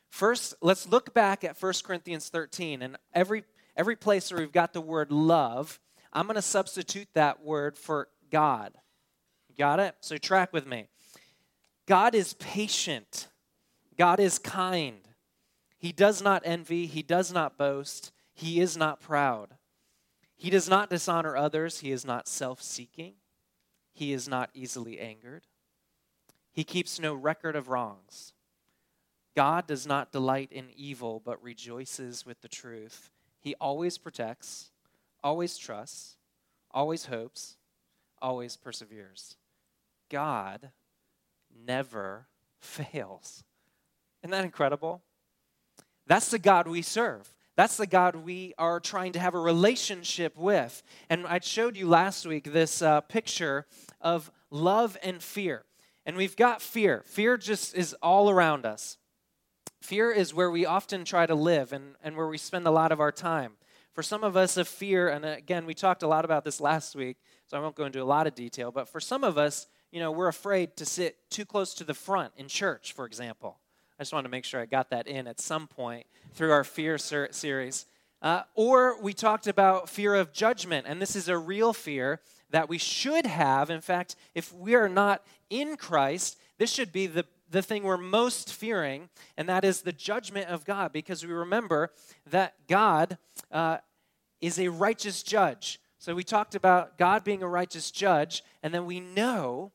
First, 0.10 0.56
let's 0.62 0.88
look 0.88 1.14
back 1.14 1.44
at 1.44 1.62
1 1.62 1.74
Corinthians 1.84 2.30
13. 2.30 2.82
And 2.82 2.98
every 3.14 3.44
every 3.76 3.96
place 3.96 4.32
where 4.32 4.40
we've 4.40 4.52
got 4.52 4.74
the 4.74 4.82
word 4.82 5.12
love, 5.12 5.80
I'm 6.14 6.28
going 6.28 6.36
to 6.36 6.42
substitute 6.42 7.10
that 7.14 7.44
word 7.44 7.78
for 7.78 8.08
God. 8.32 8.74
Got 9.58 9.80
it? 9.80 9.96
So 10.02 10.18
track 10.18 10.54
with 10.54 10.66
me. 10.66 10.88
God 11.86 12.16
is 12.16 12.34
patient. 12.36 13.28
God 13.98 14.20
is 14.20 14.40
kind. 14.40 15.08
He 15.78 15.92
does 15.92 16.22
not 16.22 16.42
envy. 16.46 16.88
He 16.88 17.02
does 17.02 17.32
not 17.32 17.58
boast. 17.58 18.12
He 18.34 18.60
is 18.60 18.76
not 18.76 19.00
proud. 19.00 19.56
He 20.36 20.50
does 20.50 20.70
not 20.70 20.90
dishonor 20.90 21.38
others. 21.38 21.80
He 21.80 21.92
is 21.92 22.06
not 22.06 22.28
self 22.28 22.62
seeking. 22.62 23.14
He 23.94 24.12
is 24.12 24.28
not 24.28 24.50
easily 24.54 25.00
angered. 25.00 25.44
He 26.52 26.64
keeps 26.64 27.00
no 27.00 27.14
record 27.14 27.56
of 27.56 27.70
wrongs. 27.70 28.34
God 29.36 29.68
does 29.68 29.86
not 29.86 30.12
delight 30.12 30.52
in 30.52 30.68
evil, 30.76 31.22
but 31.24 31.44
rejoices 31.44 32.26
with 32.26 32.42
the 32.42 32.48
truth. 32.48 33.12
He 33.42 33.54
always 33.60 33.98
protects, 33.98 34.72
always 35.24 35.58
trusts, 35.58 36.16
always 36.72 37.08
hopes, 37.08 37.58
always 38.22 38.56
perseveres. 38.56 39.36
God 40.10 40.72
never 41.66 42.28
fails. 42.60 43.44
Isn't 44.24 44.32
that 44.32 44.46
incredible? 44.46 45.02
That's 46.08 46.30
the 46.32 46.40
God 46.40 46.68
we 46.68 46.82
serve. 46.82 47.30
That's 47.56 47.78
the 47.78 47.88
God 47.88 48.18
we 48.18 48.54
are 48.58 48.80
trying 48.80 49.14
to 49.14 49.20
have 49.20 49.34
a 49.34 49.40
relationship 49.40 50.38
with. 50.38 50.84
And 51.10 51.26
I 51.26 51.40
showed 51.40 51.78
you 51.78 51.88
last 51.88 52.26
week 52.26 52.52
this 52.52 52.82
uh, 52.82 53.02
picture 53.02 53.66
of 54.02 54.32
love 54.50 54.98
and 55.02 55.22
fear. 55.22 55.64
And 56.06 56.18
we've 56.18 56.36
got 56.36 56.62
fear. 56.62 57.04
Fear 57.06 57.38
just 57.38 57.76
is 57.76 57.96
all 58.02 58.30
around 58.30 58.66
us. 58.66 58.98
Fear 59.86 60.14
is 60.14 60.34
where 60.34 60.50
we 60.50 60.66
often 60.66 61.06
try 61.06 61.28
to 61.28 61.36
live 61.36 61.72
and, 61.72 61.94
and 62.04 62.18
where 62.18 62.28
we 62.28 62.40
spend 62.40 62.66
a 62.66 62.72
lot 62.72 62.92
of 62.92 63.00
our 63.00 63.12
time. 63.12 63.52
For 63.94 64.02
some 64.02 64.24
of 64.24 64.36
us, 64.36 64.58
a 64.58 64.66
fear, 64.66 65.10
and 65.10 65.24
again, 65.24 65.68
we 65.68 65.76
talked 65.76 66.02
a 66.02 66.08
lot 66.08 66.26
about 66.26 66.44
this 66.44 66.60
last 66.60 66.96
week, 66.96 67.18
so 67.46 67.56
I 67.56 67.60
won't 67.60 67.76
go 67.76 67.86
into 67.86 68.02
a 68.02 68.04
lot 68.04 68.26
of 68.26 68.34
detail, 68.34 68.72
but 68.72 68.90
for 68.90 69.00
some 69.00 69.24
of 69.24 69.38
us, 69.38 69.68
you 69.92 70.00
know, 70.00 70.10
we're 70.10 70.28
afraid 70.28 70.76
to 70.78 70.88
sit 70.88 71.30
too 71.30 71.46
close 71.46 71.76
to 71.76 71.84
the 71.84 71.94
front 71.94 72.34
in 72.36 72.48
church, 72.48 72.94
for 72.94 73.06
example. 73.06 73.60
I 74.00 74.02
just 74.02 74.12
wanted 74.12 74.24
to 74.24 74.32
make 74.32 74.44
sure 74.44 74.60
I 74.60 74.66
got 74.66 74.90
that 74.90 75.06
in 75.06 75.28
at 75.28 75.40
some 75.40 75.68
point 75.68 76.08
through 76.34 76.52
our 76.52 76.64
fear 76.64 76.98
ser- 76.98 77.30
series. 77.30 77.86
Uh, 78.24 78.42
or 78.56 79.00
we 79.04 79.14
talked 79.14 79.46
about 79.46 79.88
fear 79.88 80.16
of 80.16 80.34
judgment, 80.34 80.88
and 80.90 81.00
this 81.00 81.16
is 81.16 81.30
a 81.30 81.38
real 81.38 81.74
fear 81.74 82.22
that 82.50 82.68
we 82.68 82.80
should 82.80 83.28
have. 83.28 83.70
In 83.70 83.82
fact, 83.82 84.16
if 84.34 84.52
we 84.52 84.74
are 84.74 84.90
not 84.90 85.24
in 85.52 85.78
Christ, 85.78 86.40
this 86.58 86.72
should 86.72 86.92
be 86.92 87.06
the, 87.06 87.28
the 87.50 87.62
thing 87.62 87.84
we're 87.84 87.98
most 87.98 88.54
fearing, 88.54 89.10
and 89.38 89.48
that 89.50 89.64
is 89.64 89.82
the 89.82 89.92
judgment 89.92 90.50
of 90.50 90.66
God, 90.66 90.92
because 90.92 91.26
we 91.26 91.34
remember 91.34 91.92
that 92.28 92.56
God 92.68 93.18
uh, 93.52 93.78
is 94.42 94.60
a 94.60 94.70
righteous 94.70 95.24
judge. 95.24 95.80
So 96.00 96.16
we 96.16 96.24
talked 96.24 96.56
about 96.56 96.98
God 96.98 97.24
being 97.24 97.44
a 97.44 97.48
righteous 97.48 97.92
judge, 97.92 98.44
and 98.62 98.74
then 98.74 98.86
we 98.86 99.00
know 99.00 99.72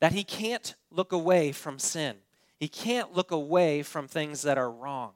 that 0.00 0.12
He 0.12 0.24
can't 0.24 0.74
look 0.90 1.12
away 1.12 1.52
from 1.52 1.78
sin. 1.78 2.16
He 2.58 2.68
can't 2.68 3.14
look 3.14 3.30
away 3.30 3.82
from 3.82 4.08
things 4.08 4.42
that 4.42 4.58
are 4.58 4.70
wrong. 4.70 5.12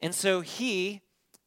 And 0.00 0.14
so 0.14 0.40
He 0.40 1.02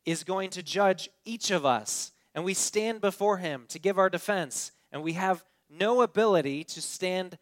is 0.06 0.24
going 0.24 0.50
to 0.52 0.64
judge 0.64 1.10
each 1.26 1.52
of 1.52 1.66
us 1.66 2.12
and 2.34 2.44
we 2.44 2.54
stand 2.54 3.02
before 3.02 3.38
him 3.38 3.66
to 3.70 3.80
give 3.80 3.98
our 3.98 4.10
defense, 4.10 4.72
and 4.92 5.04
we 5.04 5.14
have 5.14 5.44
no 5.70 6.02
ability 6.02 6.64
to 6.66 6.82
stand 6.82 7.38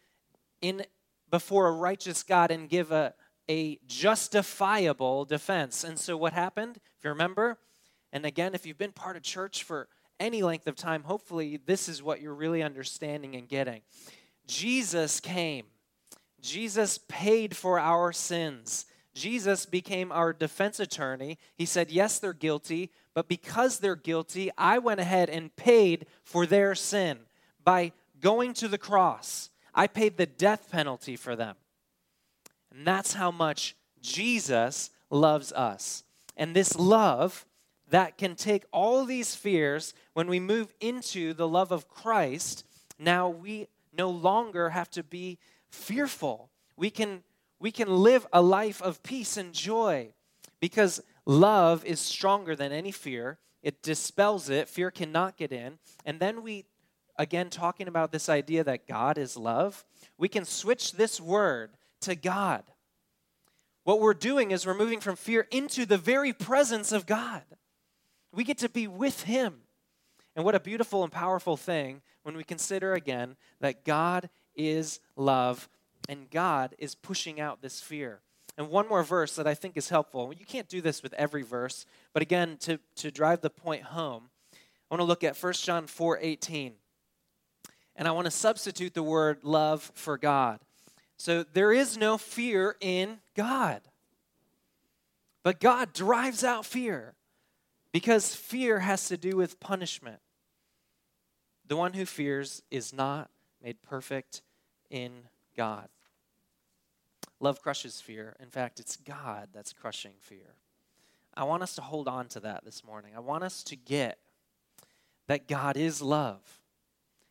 in 0.60 0.84
before 1.30 1.68
a 1.68 1.72
righteous 1.72 2.22
God 2.22 2.50
and 2.50 2.68
give 2.68 2.90
a, 2.92 3.14
a 3.48 3.78
justifiable 3.86 5.24
defense. 5.24 5.84
And 5.84 5.98
so 5.98 6.16
what 6.16 6.32
happened? 6.32 6.76
If 6.98 7.04
you 7.04 7.10
remember, 7.10 7.58
and 8.12 8.26
again, 8.26 8.54
if 8.54 8.66
you've 8.66 8.78
been 8.78 8.92
part 8.92 9.16
of 9.16 9.22
church 9.22 9.62
for 9.62 9.88
any 10.18 10.42
length 10.42 10.66
of 10.66 10.76
time, 10.76 11.04
hopefully 11.04 11.58
this 11.64 11.88
is 11.88 12.02
what 12.02 12.20
you're 12.20 12.34
really 12.34 12.62
understanding 12.62 13.34
and 13.34 13.48
getting. 13.48 13.82
Jesus 14.46 15.20
came. 15.20 15.66
Jesus 16.40 16.98
paid 17.08 17.56
for 17.56 17.78
our 17.78 18.12
sins. 18.12 18.86
Jesus 19.14 19.66
became 19.66 20.12
our 20.12 20.32
defense 20.32 20.80
attorney. 20.80 21.38
He 21.56 21.66
said, 21.66 21.90
Yes, 21.90 22.18
they're 22.18 22.32
guilty, 22.32 22.90
but 23.14 23.28
because 23.28 23.78
they're 23.78 23.96
guilty, 23.96 24.50
I 24.56 24.78
went 24.78 25.00
ahead 25.00 25.28
and 25.28 25.54
paid 25.56 26.06
for 26.22 26.46
their 26.46 26.74
sin 26.74 27.18
by 27.64 27.92
going 28.20 28.54
to 28.54 28.68
the 28.68 28.78
cross. 28.78 29.49
I 29.74 29.86
paid 29.86 30.16
the 30.16 30.26
death 30.26 30.70
penalty 30.70 31.16
for 31.16 31.36
them. 31.36 31.56
And 32.72 32.86
that's 32.86 33.14
how 33.14 33.30
much 33.30 33.76
Jesus 34.00 34.90
loves 35.10 35.52
us. 35.52 36.04
And 36.36 36.54
this 36.54 36.76
love 36.76 37.46
that 37.90 38.16
can 38.16 38.36
take 38.36 38.64
all 38.72 39.04
these 39.04 39.34
fears 39.34 39.94
when 40.12 40.28
we 40.28 40.40
move 40.40 40.72
into 40.80 41.34
the 41.34 41.48
love 41.48 41.72
of 41.72 41.88
Christ, 41.88 42.64
now 42.98 43.28
we 43.28 43.66
no 43.92 44.10
longer 44.10 44.70
have 44.70 44.90
to 44.90 45.02
be 45.02 45.38
fearful. 45.68 46.50
We 46.76 46.90
can 46.90 47.22
we 47.60 47.70
can 47.70 47.88
live 47.88 48.26
a 48.32 48.40
life 48.40 48.80
of 48.80 49.02
peace 49.02 49.36
and 49.36 49.52
joy 49.52 50.14
because 50.60 51.02
love 51.26 51.84
is 51.84 52.00
stronger 52.00 52.56
than 52.56 52.72
any 52.72 52.90
fear. 52.90 53.38
It 53.62 53.82
dispels 53.82 54.48
it, 54.48 54.68
fear 54.68 54.90
cannot 54.90 55.36
get 55.36 55.52
in. 55.52 55.78
And 56.06 56.18
then 56.18 56.42
we, 56.42 56.64
again, 57.20 57.50
talking 57.50 57.86
about 57.86 58.12
this 58.12 58.30
idea 58.30 58.64
that 58.64 58.88
God 58.88 59.18
is 59.18 59.36
love, 59.36 59.84
we 60.16 60.26
can 60.26 60.46
switch 60.46 60.92
this 60.92 61.20
word 61.20 61.70
to 62.00 62.14
God. 62.14 62.64
What 63.84 64.00
we're 64.00 64.14
doing 64.14 64.52
is 64.52 64.64
we're 64.64 64.72
moving 64.72 65.00
from 65.00 65.16
fear 65.16 65.46
into 65.50 65.84
the 65.84 65.98
very 65.98 66.32
presence 66.32 66.92
of 66.92 67.04
God. 67.04 67.42
We 68.32 68.42
get 68.42 68.56
to 68.58 68.70
be 68.70 68.88
with 68.88 69.24
Him. 69.24 69.60
And 70.34 70.46
what 70.46 70.54
a 70.54 70.60
beautiful 70.60 71.04
and 71.04 71.12
powerful 71.12 71.58
thing 71.58 72.00
when 72.22 72.38
we 72.38 72.44
consider 72.44 72.94
again 72.94 73.36
that 73.60 73.84
God 73.84 74.30
is 74.56 75.00
love 75.14 75.68
and 76.08 76.30
God 76.30 76.74
is 76.78 76.94
pushing 76.94 77.38
out 77.38 77.60
this 77.60 77.82
fear. 77.82 78.20
And 78.56 78.70
one 78.70 78.88
more 78.88 79.02
verse 79.02 79.36
that 79.36 79.46
I 79.46 79.54
think 79.54 79.76
is 79.76 79.90
helpful. 79.90 80.32
You 80.32 80.46
can't 80.46 80.68
do 80.68 80.80
this 80.80 81.02
with 81.02 81.12
every 81.14 81.42
verse, 81.42 81.84
but 82.14 82.22
again, 82.22 82.56
to, 82.60 82.80
to 82.96 83.10
drive 83.10 83.42
the 83.42 83.50
point 83.50 83.82
home, 83.82 84.30
I 84.54 84.94
want 84.94 85.00
to 85.00 85.04
look 85.04 85.22
at 85.22 85.36
1 85.36 85.52
John 85.54 85.86
4 85.86 86.18
18. 86.22 86.74
And 88.00 88.08
I 88.08 88.12
want 88.12 88.24
to 88.24 88.30
substitute 88.30 88.94
the 88.94 89.02
word 89.02 89.44
love 89.44 89.92
for 89.94 90.16
God. 90.16 90.60
So 91.18 91.42
there 91.42 91.70
is 91.70 91.98
no 91.98 92.16
fear 92.16 92.76
in 92.80 93.18
God. 93.36 93.82
But 95.42 95.60
God 95.60 95.92
drives 95.92 96.42
out 96.42 96.64
fear 96.64 97.12
because 97.92 98.34
fear 98.34 98.78
has 98.78 99.08
to 99.08 99.18
do 99.18 99.36
with 99.36 99.60
punishment. 99.60 100.20
The 101.68 101.76
one 101.76 101.92
who 101.92 102.06
fears 102.06 102.62
is 102.70 102.94
not 102.94 103.28
made 103.62 103.82
perfect 103.82 104.40
in 104.88 105.12
God. 105.54 105.88
Love 107.38 107.60
crushes 107.60 108.00
fear. 108.00 108.34
In 108.40 108.48
fact, 108.48 108.80
it's 108.80 108.96
God 108.96 109.48
that's 109.52 109.74
crushing 109.74 110.14
fear. 110.20 110.54
I 111.34 111.44
want 111.44 111.62
us 111.62 111.74
to 111.74 111.82
hold 111.82 112.08
on 112.08 112.28
to 112.28 112.40
that 112.40 112.64
this 112.64 112.82
morning. 112.82 113.12
I 113.14 113.20
want 113.20 113.44
us 113.44 113.62
to 113.64 113.76
get 113.76 114.18
that 115.26 115.48
God 115.48 115.76
is 115.76 116.00
love. 116.00 116.59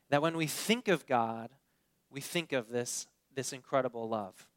That 0.09 0.21
when 0.21 0.37
we 0.37 0.47
think 0.47 0.87
of 0.87 1.05
God, 1.05 1.49
we 2.09 2.21
think 2.21 2.51
of 2.51 2.69
this, 2.69 3.07
this 3.35 3.53
incredible 3.53 4.09
love. 4.09 4.47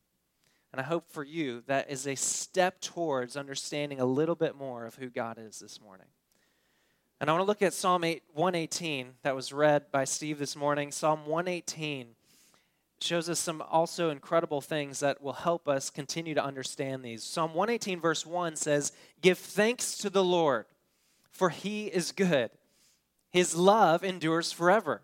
And 0.73 0.81
I 0.81 0.85
hope 0.85 1.11
for 1.11 1.23
you 1.23 1.63
that 1.67 1.91
is 1.91 2.07
a 2.07 2.15
step 2.15 2.81
towards 2.81 3.37
understanding 3.37 4.01
a 4.01 4.07
little 4.07 4.35
bit 4.35 4.57
more 4.57 4.87
of 4.87 4.95
who 4.95 5.11
God 5.11 5.39
is 5.39 5.59
this 5.59 5.81
morning. 5.81 6.07
And 7.21 7.29
I 7.29 7.35
want 7.35 7.43
to 7.43 7.47
look 7.47 7.63
at 7.63 7.75
Psalm 7.75 8.03
8, 8.03 8.23
118 8.33 9.13
that 9.23 9.37
was 9.37 9.53
read 9.53 9.93
by 9.93 10.05
Steve 10.05 10.39
this 10.39 10.57
morning. 10.57 10.91
Psalm 10.91 11.27
118 11.27 12.09
shows 13.01 13.29
us 13.29 13.39
some 13.39 13.63
also 13.63 14.11
incredible 14.11 14.61
things 14.61 15.01
that 15.01 15.23
will 15.23 15.33
help 15.33 15.69
us 15.69 15.91
continue 15.91 16.35
to 16.35 16.45
understand 16.45 17.05
these. 17.05 17.23
Psalm 17.23 17.55
118, 17.55 18.01
verse 18.01 18.25
1 18.25 18.57
says, 18.57 18.93
Give 19.21 19.39
thanks 19.39 19.99
to 19.99 20.11
the 20.11 20.25
Lord, 20.25 20.65
for 21.31 21.51
he 21.51 21.87
is 21.87 22.13
good. 22.13 22.51
His 23.31 23.55
love 23.55 24.03
endures 24.05 24.51
forever. 24.53 25.03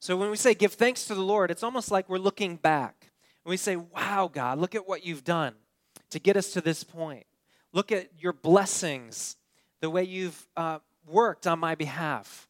So 0.00 0.16
when 0.16 0.30
we 0.30 0.36
say 0.36 0.54
give 0.54 0.72
thanks 0.72 1.04
to 1.06 1.14
the 1.14 1.20
Lord, 1.20 1.50
it's 1.50 1.62
almost 1.62 1.90
like 1.90 2.08
we're 2.08 2.18
looking 2.18 2.56
back. 2.56 3.10
And 3.44 3.50
we 3.50 3.56
say, 3.56 3.76
Wow, 3.76 4.30
God, 4.32 4.58
look 4.58 4.74
at 4.74 4.88
what 4.88 5.04
you've 5.04 5.24
done 5.24 5.54
to 6.10 6.18
get 6.18 6.36
us 6.36 6.52
to 6.52 6.60
this 6.60 6.82
point. 6.82 7.26
Look 7.72 7.92
at 7.92 8.08
your 8.18 8.32
blessings, 8.32 9.36
the 9.80 9.90
way 9.90 10.02
you've 10.02 10.48
uh, 10.56 10.80
worked 11.06 11.46
on 11.46 11.60
my 11.60 11.76
behalf. 11.76 12.48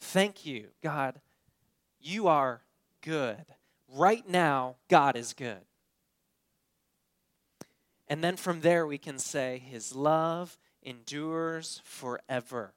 Thank 0.00 0.46
you, 0.46 0.68
God. 0.82 1.20
You 2.00 2.28
are 2.28 2.62
good 3.02 3.44
right 3.94 4.28
now, 4.28 4.76
God 4.88 5.16
is 5.16 5.32
good. 5.32 5.60
And 8.08 8.24
then 8.24 8.36
from 8.36 8.60
there, 8.60 8.86
we 8.86 8.98
can 8.98 9.18
say, 9.18 9.62
His 9.64 9.94
love 9.94 10.58
endures 10.82 11.80
forever. 11.84 12.72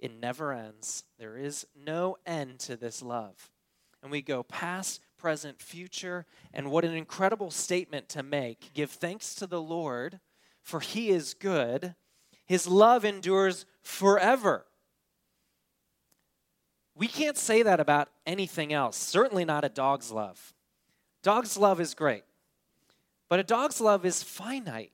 It 0.00 0.18
never 0.18 0.52
ends. 0.52 1.04
There 1.18 1.36
is 1.36 1.66
no 1.76 2.16
end 2.26 2.58
to 2.60 2.76
this 2.76 3.02
love. 3.02 3.50
And 4.02 4.10
we 4.10 4.22
go 4.22 4.42
past, 4.42 5.00
present, 5.18 5.60
future. 5.60 6.24
And 6.54 6.70
what 6.70 6.84
an 6.84 6.94
incredible 6.94 7.50
statement 7.50 8.08
to 8.10 8.22
make. 8.22 8.72
Give 8.72 8.90
thanks 8.90 9.34
to 9.36 9.46
the 9.46 9.60
Lord, 9.60 10.20
for 10.62 10.80
He 10.80 11.10
is 11.10 11.34
good. 11.34 11.94
His 12.46 12.66
love 12.66 13.04
endures 13.04 13.66
forever. 13.82 14.64
We 16.96 17.06
can't 17.06 17.36
say 17.36 17.62
that 17.62 17.80
about 17.80 18.08
anything 18.26 18.72
else, 18.72 18.96
certainly 18.96 19.44
not 19.44 19.64
a 19.64 19.68
dog's 19.68 20.10
love. 20.10 20.52
Dog's 21.22 21.56
love 21.56 21.80
is 21.80 21.94
great, 21.94 22.24
but 23.28 23.38
a 23.38 23.44
dog's 23.44 23.80
love 23.80 24.04
is 24.04 24.22
finite. 24.22 24.92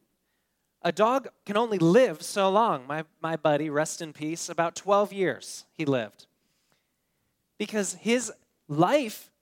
A 0.86 0.92
dog 0.92 1.26
can 1.44 1.56
only 1.56 1.78
live 1.78 2.22
so 2.22 2.48
long. 2.48 2.86
My, 2.86 3.02
my 3.20 3.34
buddy, 3.34 3.68
rest 3.68 4.00
in 4.00 4.12
peace, 4.12 4.48
about 4.48 4.76
12 4.76 5.12
years 5.12 5.64
he 5.72 5.84
lived. 5.84 6.26
Because 7.58 7.94
his 7.94 8.30
life, 8.68 9.32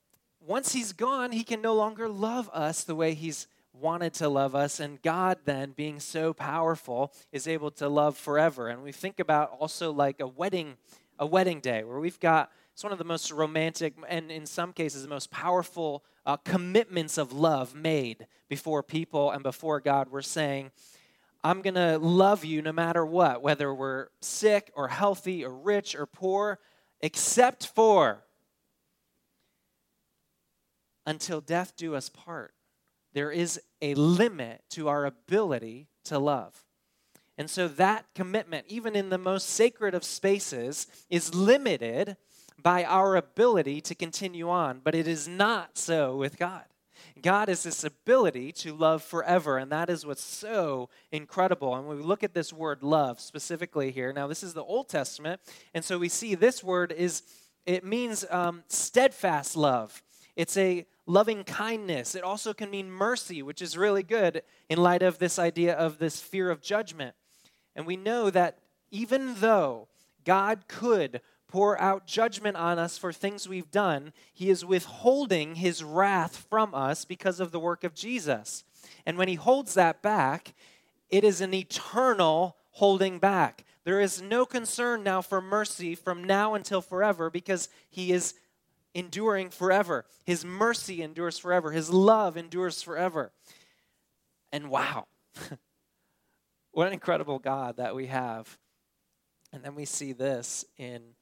once 0.40 0.72
he's 0.72 0.94
gone, 0.94 1.32
he 1.32 1.44
can 1.44 1.60
no 1.60 1.74
longer 1.74 2.08
love 2.08 2.48
us 2.54 2.82
the 2.82 2.94
way 2.94 3.12
he's 3.12 3.46
wanted 3.74 4.14
to 4.14 4.28
love 4.30 4.54
us. 4.54 4.80
And 4.80 5.02
God, 5.02 5.40
then, 5.44 5.72
being 5.72 6.00
so 6.00 6.32
powerful, 6.32 7.12
is 7.30 7.46
able 7.46 7.70
to 7.72 7.90
love 7.90 8.16
forever. 8.16 8.68
And 8.68 8.82
we 8.82 8.90
think 8.90 9.20
about 9.20 9.50
also 9.60 9.92
like 9.92 10.20
a 10.20 10.26
wedding 10.26 10.78
a 11.18 11.26
wedding 11.26 11.60
day 11.60 11.84
where 11.84 12.00
we've 12.00 12.18
got 12.18 12.50
it's 12.72 12.82
one 12.82 12.90
of 12.90 12.98
the 12.98 13.04
most 13.04 13.30
romantic 13.30 13.94
and 14.08 14.32
in 14.32 14.46
some 14.46 14.72
cases 14.72 15.02
the 15.02 15.08
most 15.08 15.30
powerful 15.30 16.02
uh, 16.26 16.36
commitments 16.38 17.18
of 17.18 17.32
love 17.32 17.72
made 17.72 18.26
before 18.48 18.82
people 18.82 19.30
and 19.30 19.44
before 19.44 19.78
god 19.78 20.08
we're 20.10 20.20
saying 20.20 20.72
i'm 21.44 21.62
going 21.62 21.74
to 21.74 21.98
love 21.98 22.44
you 22.44 22.60
no 22.60 22.72
matter 22.72 23.06
what 23.06 23.42
whether 23.42 23.72
we're 23.72 24.08
sick 24.20 24.72
or 24.74 24.88
healthy 24.88 25.44
or 25.44 25.52
rich 25.52 25.94
or 25.94 26.06
poor 26.06 26.58
except 27.00 27.66
for 27.66 28.24
until 31.06 31.40
death 31.40 31.74
do 31.76 31.94
us 31.94 32.08
part. 32.08 32.54
There 33.12 33.30
is 33.30 33.60
a 33.80 33.94
limit 33.94 34.62
to 34.70 34.88
our 34.88 35.04
ability 35.04 35.88
to 36.04 36.18
love. 36.18 36.64
And 37.36 37.50
so 37.50 37.68
that 37.68 38.06
commitment, 38.14 38.66
even 38.68 38.96
in 38.96 39.10
the 39.10 39.18
most 39.18 39.48
sacred 39.48 39.94
of 39.94 40.04
spaces, 40.04 40.86
is 41.10 41.34
limited 41.34 42.16
by 42.60 42.84
our 42.84 43.16
ability 43.16 43.80
to 43.82 43.94
continue 43.94 44.48
on. 44.48 44.80
But 44.82 44.94
it 44.94 45.06
is 45.06 45.26
not 45.26 45.76
so 45.76 46.16
with 46.16 46.38
God. 46.38 46.64
God 47.22 47.48
is 47.48 47.62
this 47.62 47.84
ability 47.84 48.52
to 48.52 48.74
love 48.74 49.02
forever, 49.02 49.58
and 49.58 49.70
that 49.72 49.90
is 49.90 50.04
what's 50.04 50.22
so 50.22 50.88
incredible. 51.12 51.74
And 51.74 51.86
when 51.86 51.96
we 51.96 52.02
look 52.02 52.22
at 52.22 52.34
this 52.34 52.52
word 52.52 52.82
love 52.82 53.20
specifically 53.20 53.90
here, 53.90 54.12
now 54.12 54.26
this 54.26 54.42
is 54.42 54.54
the 54.54 54.62
Old 54.62 54.88
Testament, 54.88 55.40
and 55.72 55.84
so 55.84 55.98
we 55.98 56.08
see 56.08 56.34
this 56.34 56.62
word 56.62 56.92
is 56.92 57.22
it 57.66 57.84
means 57.84 58.24
um, 58.30 58.62
steadfast 58.68 59.56
love. 59.56 60.02
It's 60.36 60.56
a 60.56 60.86
loving 61.06 61.44
kindness. 61.44 62.14
It 62.14 62.22
also 62.22 62.52
can 62.52 62.70
mean 62.70 62.90
mercy, 62.90 63.42
which 63.42 63.62
is 63.62 63.76
really 63.76 64.02
good 64.02 64.42
in 64.68 64.78
light 64.78 65.02
of 65.02 65.18
this 65.18 65.38
idea 65.38 65.74
of 65.74 65.98
this 65.98 66.20
fear 66.20 66.50
of 66.50 66.60
judgment. 66.60 67.14
And 67.76 67.86
we 67.86 67.96
know 67.96 68.30
that 68.30 68.58
even 68.90 69.36
though 69.36 69.88
God 70.24 70.64
could 70.68 71.20
pour 71.54 71.80
out 71.80 72.04
judgment 72.04 72.56
on 72.56 72.80
us 72.80 72.98
for 72.98 73.12
things 73.12 73.48
we've 73.48 73.70
done, 73.70 74.12
he 74.32 74.50
is 74.50 74.64
withholding 74.64 75.54
his 75.54 75.84
wrath 75.84 76.44
from 76.50 76.74
us 76.74 77.04
because 77.04 77.38
of 77.38 77.52
the 77.52 77.60
work 77.60 77.84
of 77.84 77.94
Jesus. 77.94 78.64
And 79.06 79.16
when 79.16 79.28
he 79.28 79.36
holds 79.36 79.74
that 79.74 80.02
back, 80.02 80.52
it 81.10 81.22
is 81.22 81.40
an 81.40 81.54
eternal 81.54 82.56
holding 82.72 83.20
back. 83.20 83.64
There 83.84 84.00
is 84.00 84.20
no 84.20 84.44
concern 84.44 85.04
now 85.04 85.22
for 85.22 85.40
mercy 85.40 85.94
from 85.94 86.24
now 86.24 86.54
until 86.54 86.80
forever 86.80 87.30
because 87.30 87.68
he 87.88 88.10
is 88.10 88.34
enduring 88.92 89.50
forever. 89.50 90.06
His 90.24 90.44
mercy 90.44 91.02
endures 91.02 91.38
forever. 91.38 91.70
His 91.70 91.88
love 91.88 92.36
endures 92.36 92.82
forever. 92.82 93.30
And 94.50 94.70
wow, 94.70 95.06
what 96.72 96.88
an 96.88 96.94
incredible 96.94 97.38
God 97.38 97.76
that 97.76 97.94
we 97.94 98.08
have. 98.08 98.58
And 99.52 99.62
then 99.62 99.76
we 99.76 99.84
see 99.84 100.12
this 100.12 100.64
in 100.76 101.14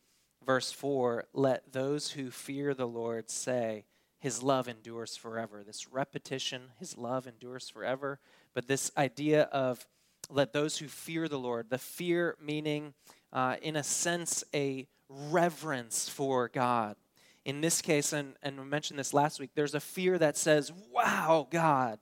verse 0.44 0.72
4 0.72 1.24
let 1.32 1.72
those 1.72 2.12
who 2.12 2.30
fear 2.30 2.74
the 2.74 2.86
Lord 2.86 3.30
say, 3.30 3.84
His 4.18 4.42
love 4.42 4.68
endures 4.68 5.16
forever. 5.16 5.62
This 5.64 5.88
repetition, 5.88 6.70
His 6.78 6.96
love 6.96 7.26
endures 7.26 7.68
forever. 7.68 8.18
But 8.54 8.68
this 8.68 8.90
idea 8.96 9.42
of 9.44 9.86
let 10.30 10.52
those 10.52 10.78
who 10.78 10.88
fear 10.88 11.28
the 11.28 11.38
Lord, 11.38 11.70
the 11.70 11.78
fear 11.78 12.36
meaning, 12.40 12.94
uh, 13.32 13.56
in 13.62 13.76
a 13.76 13.82
sense, 13.82 14.44
a 14.54 14.86
reverence 15.08 16.08
for 16.08 16.48
God. 16.48 16.96
In 17.44 17.60
this 17.60 17.82
case, 17.82 18.12
and, 18.12 18.34
and 18.42 18.58
we 18.58 18.64
mentioned 18.64 18.98
this 18.98 19.12
last 19.12 19.40
week, 19.40 19.50
there's 19.54 19.74
a 19.74 19.80
fear 19.80 20.18
that 20.18 20.36
says, 20.36 20.72
Wow, 20.92 21.48
God. 21.50 21.98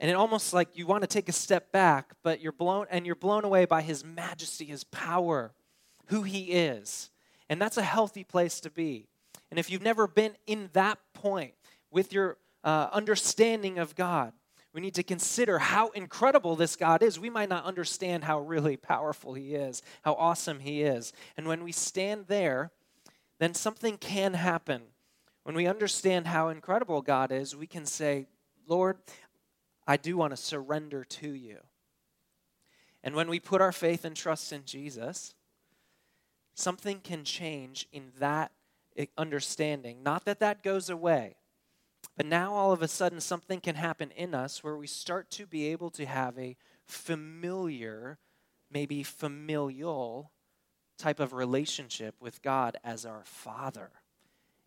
And 0.00 0.10
it 0.10 0.14
almost 0.14 0.52
like 0.52 0.76
you 0.76 0.86
want 0.86 1.02
to 1.02 1.06
take 1.06 1.28
a 1.28 1.32
step 1.32 1.72
back, 1.72 2.12
but 2.22 2.40
you're 2.40 2.52
blown 2.52 2.86
and 2.90 3.06
you're 3.06 3.14
blown 3.14 3.44
away 3.44 3.64
by 3.64 3.80
his 3.80 4.04
majesty, 4.04 4.64
his 4.66 4.84
power, 4.84 5.52
who 6.06 6.22
he 6.22 6.52
is. 6.52 7.10
And 7.48 7.60
that's 7.60 7.76
a 7.76 7.82
healthy 7.82 8.24
place 8.24 8.60
to 8.60 8.70
be. 8.70 9.08
And 9.50 9.58
if 9.58 9.70
you've 9.70 9.82
never 9.82 10.06
been 10.06 10.32
in 10.46 10.70
that 10.72 10.98
point 11.12 11.54
with 11.90 12.12
your 12.12 12.38
uh, 12.62 12.88
understanding 12.92 13.78
of 13.78 13.94
God, 13.94 14.32
we 14.72 14.80
need 14.80 14.94
to 14.94 15.04
consider 15.04 15.60
how 15.60 15.90
incredible 15.90 16.56
this 16.56 16.74
God 16.74 17.02
is. 17.02 17.20
We 17.20 17.30
might 17.30 17.48
not 17.48 17.64
understand 17.64 18.24
how 18.24 18.40
really 18.40 18.76
powerful 18.76 19.34
He 19.34 19.54
is, 19.54 19.82
how 20.02 20.14
awesome 20.14 20.58
He 20.58 20.82
is. 20.82 21.12
And 21.36 21.46
when 21.46 21.62
we 21.62 21.70
stand 21.70 22.26
there, 22.26 22.72
then 23.38 23.54
something 23.54 23.96
can 23.98 24.34
happen. 24.34 24.82
When 25.44 25.54
we 25.54 25.66
understand 25.66 26.26
how 26.26 26.48
incredible 26.48 27.02
God 27.02 27.30
is, 27.30 27.54
we 27.54 27.68
can 27.68 27.86
say, 27.86 28.26
Lord, 28.66 28.98
I 29.86 29.96
do 29.96 30.16
want 30.16 30.32
to 30.32 30.36
surrender 30.36 31.04
to 31.04 31.28
you. 31.28 31.58
And 33.04 33.14
when 33.14 33.28
we 33.28 33.38
put 33.38 33.60
our 33.60 33.72
faith 33.72 34.04
and 34.04 34.16
trust 34.16 34.52
in 34.52 34.64
Jesus, 34.64 35.34
something 36.54 37.00
can 37.00 37.24
change 37.24 37.88
in 37.92 38.12
that 38.18 38.52
understanding. 39.18 40.02
Not 40.02 40.24
that 40.24 40.40
that 40.40 40.62
goes 40.62 40.88
away, 40.88 41.36
but 42.16 42.26
now 42.26 42.54
all 42.54 42.72
of 42.72 42.82
a 42.82 42.88
sudden, 42.88 43.20
something 43.20 43.60
can 43.60 43.74
happen 43.74 44.10
in 44.12 44.34
us 44.34 44.62
where 44.62 44.76
we 44.76 44.86
start 44.86 45.30
to 45.32 45.46
be 45.46 45.68
able 45.68 45.90
to 45.90 46.06
have 46.06 46.38
a 46.38 46.56
familiar, 46.86 48.18
maybe 48.70 49.02
familial 49.02 50.30
type 50.96 51.18
of 51.18 51.32
relationship 51.32 52.14
with 52.20 52.40
God 52.42 52.76
as 52.84 53.04
our 53.04 53.22
Father. 53.24 53.90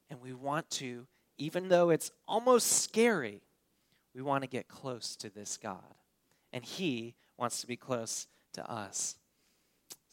And 0.09 0.21
we 0.21 0.33
want 0.33 0.69
to, 0.71 1.07
even 1.37 1.69
though 1.69 1.89
it's 1.89 2.11
almost 2.27 2.67
scary, 2.83 3.41
we 4.13 4.21
want 4.21 4.43
to 4.43 4.49
get 4.49 4.67
close 4.67 5.15
to 5.17 5.29
this 5.29 5.57
God. 5.57 5.95
And 6.51 6.65
He 6.65 7.15
wants 7.37 7.61
to 7.61 7.67
be 7.67 7.77
close 7.77 8.27
to 8.53 8.69
us. 8.69 9.15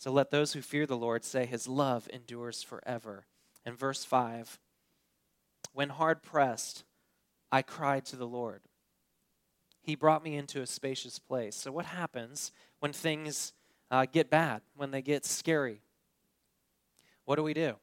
So 0.05 0.13
let 0.13 0.31
those 0.31 0.53
who 0.53 0.61
fear 0.61 0.85
the 0.85 0.99
Lord 0.99 1.25
say, 1.25 1.47
His 1.47 1.67
love 1.67 2.11
endures 2.13 2.63
forever. 2.63 3.25
And 3.65 3.75
verse 3.75 4.05
5 4.05 4.59
When 5.73 5.89
hard 5.89 6.23
pressed, 6.23 6.85
I 7.51 7.63
cried 7.63 8.05
to 8.07 8.17
the 8.17 8.27
Lord. 8.27 8.61
He 9.81 9.95
brought 9.95 10.23
me 10.23 10.37
into 10.37 10.61
a 10.61 10.67
spacious 10.67 11.19
place. 11.19 11.57
So, 11.57 11.73
what 11.73 11.87
happens 11.87 12.53
when 12.81 12.93
things 12.93 13.55
uh, 13.91 14.05
get 14.05 14.29
bad, 14.29 14.61
when 14.77 14.91
they 14.91 15.01
get 15.01 15.25
scary? 15.25 15.81
What 17.25 17.37
do 17.37 17.43
we 17.43 17.55
do? 17.55 17.77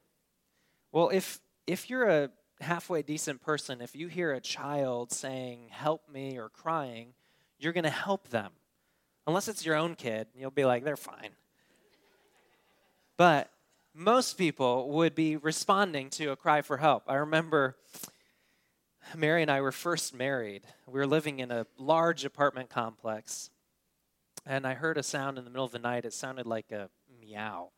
Well, 0.91 1.09
if, 1.09 1.41
if 1.65 1.89
you're 1.89 2.07
a 2.07 2.29
halfway 2.59 3.01
decent 3.01 3.41
person, 3.41 3.81
if 3.81 3.95
you 3.95 4.09
hear 4.09 4.31
a 4.31 4.39
child 4.39 5.11
saying, 5.11 5.69
Help 5.71 6.07
me, 6.07 6.37
or 6.37 6.49
crying, 6.49 7.15
you're 7.57 7.73
going 7.73 7.83
to 7.83 7.89
help 7.89 8.29
them. 8.29 8.51
Unless 9.25 9.47
it's 9.47 9.65
your 9.65 9.75
own 9.75 9.95
kid, 9.95 10.27
you'll 10.35 10.51
be 10.51 10.65
like, 10.65 10.83
They're 10.83 10.95
fine. 10.95 11.31
But 13.21 13.51
most 13.93 14.35
people 14.35 14.89
would 14.93 15.13
be 15.13 15.37
responding 15.37 16.09
to 16.09 16.31
a 16.31 16.35
cry 16.35 16.63
for 16.63 16.77
help. 16.77 17.03
I 17.05 17.17
remember 17.17 17.77
Mary 19.15 19.43
and 19.43 19.51
I 19.51 19.61
were 19.61 19.71
first 19.71 20.15
married. 20.15 20.63
We 20.87 20.99
were 20.99 21.05
living 21.05 21.37
in 21.37 21.51
a 21.51 21.67
large 21.77 22.25
apartment 22.25 22.71
complex, 22.71 23.51
and 24.43 24.65
I 24.65 24.73
heard 24.73 24.97
a 24.97 25.03
sound 25.03 25.37
in 25.37 25.43
the 25.43 25.51
middle 25.51 25.65
of 25.65 25.71
the 25.71 25.77
night. 25.77 26.03
It 26.03 26.13
sounded 26.13 26.47
like 26.47 26.71
a 26.71 26.89
meow. 27.21 27.69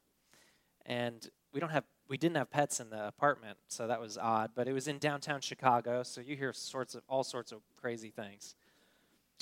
And 0.86 1.30
we 1.52 1.60
don't 1.60 1.72
have 1.72 1.84
we 2.08 2.16
didn't 2.16 2.38
have 2.38 2.50
pets 2.50 2.80
in 2.80 2.90
the 2.90 3.06
apartment, 3.06 3.58
so 3.68 3.86
that 3.88 4.00
was 4.00 4.18
odd, 4.18 4.52
but 4.56 4.70
it 4.70 4.72
was 4.72 4.88
in 4.88 4.98
downtown 4.98 5.42
Chicago, 5.42 6.04
so 6.04 6.22
you 6.22 6.38
hear 6.38 6.54
sorts 6.54 6.96
of 6.96 7.04
all 7.10 7.26
sorts 7.26 7.52
of 7.52 7.60
crazy 7.76 8.12
things. 8.12 8.56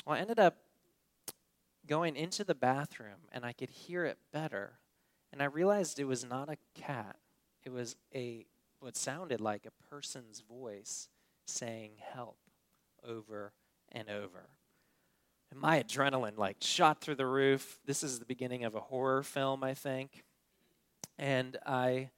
Well, 0.07 0.15
I 0.15 0.19
ended 0.19 0.39
up 0.39 0.57
going 1.85 2.15
into 2.15 2.43
the 2.43 2.55
bathroom 2.55 3.27
and 3.31 3.45
I 3.45 3.53
could 3.53 3.69
hear 3.69 4.03
it 4.03 4.17
better. 4.33 4.79
And 5.31 5.41
I 5.41 5.45
realized 5.45 5.99
it 5.99 6.05
was 6.05 6.25
not 6.25 6.49
a 6.49 6.57
cat. 6.75 7.15
It 7.63 7.71
was 7.71 7.95
a 8.13 8.45
what 8.79 8.97
sounded 8.97 9.39
like 9.39 9.65
a 9.65 9.89
person's 9.89 10.41
voice 10.41 11.07
saying 11.45 11.91
help 11.99 12.37
over 13.07 13.53
and 13.91 14.09
over. 14.09 14.49
And 15.51 15.59
my 15.59 15.83
adrenaline 15.83 16.37
like 16.37 16.57
shot 16.61 17.01
through 17.01 17.15
the 17.15 17.25
roof. 17.25 17.79
This 17.85 18.03
is 18.03 18.19
the 18.19 18.25
beginning 18.25 18.63
of 18.63 18.73
a 18.73 18.79
horror 18.79 19.21
film, 19.21 19.63
I 19.63 19.73
think. 19.73 20.23
And 21.19 21.57
I 21.65 22.09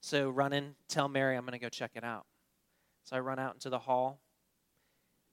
so 0.00 0.28
run 0.28 0.52
in, 0.52 0.74
tell 0.86 1.08
Mary 1.08 1.34
I'm 1.34 1.46
going 1.46 1.58
to 1.58 1.58
go 1.58 1.70
check 1.70 1.92
it 1.94 2.04
out. 2.04 2.26
So 3.04 3.16
I 3.16 3.20
run 3.20 3.38
out 3.38 3.54
into 3.54 3.70
the 3.70 3.78
hall. 3.78 4.20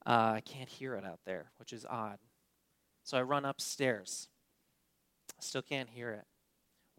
Uh, 0.06 0.34
I 0.36 0.42
can't 0.42 0.70
hear 0.70 0.96
it 0.96 1.04
out 1.04 1.20
there, 1.26 1.52
which 1.58 1.74
is 1.74 1.86
odd. 1.86 2.20
So 3.04 3.18
I 3.18 3.22
run 3.24 3.44
upstairs. 3.44 4.30
I 5.32 5.44
Still 5.44 5.62
can't 5.62 5.90
hear 5.90 6.12
it. 6.12 6.26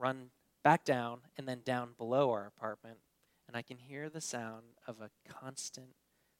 Run 0.02 0.30
back 0.64 0.84
down 0.84 1.20
and 1.38 1.46
then 1.46 1.60
down 1.64 1.90
below 1.96 2.32
our 2.32 2.44
apartment, 2.44 2.98
and 3.46 3.56
I 3.56 3.62
can 3.62 3.78
hear 3.78 4.10
the 4.10 4.20
sound 4.20 4.64
of 4.84 4.96
a 5.00 5.10
constant 5.32 5.94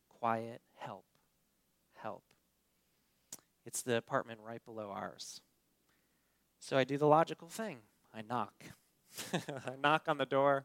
quiet 0.08 0.62
help. 0.74 1.04
Help. 1.94 2.24
It's 3.64 3.80
the 3.80 3.96
apartment 3.96 4.40
right 4.44 4.64
below 4.64 4.90
ours. 4.90 5.40
So 6.58 6.76
I 6.76 6.82
do 6.82 6.98
the 6.98 7.06
logical 7.06 7.46
thing 7.46 7.78
I 8.12 8.22
knock. 8.22 8.64
I 9.32 9.76
knock 9.80 10.06
on 10.08 10.18
the 10.18 10.26
door. 10.26 10.64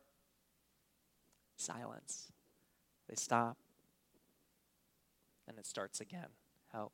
Silence. 1.55 2.31
They 3.07 3.15
stop. 3.15 3.57
And 5.47 5.59
it 5.59 5.67
starts 5.67 6.01
again. 6.01 6.29
Help. 6.71 6.93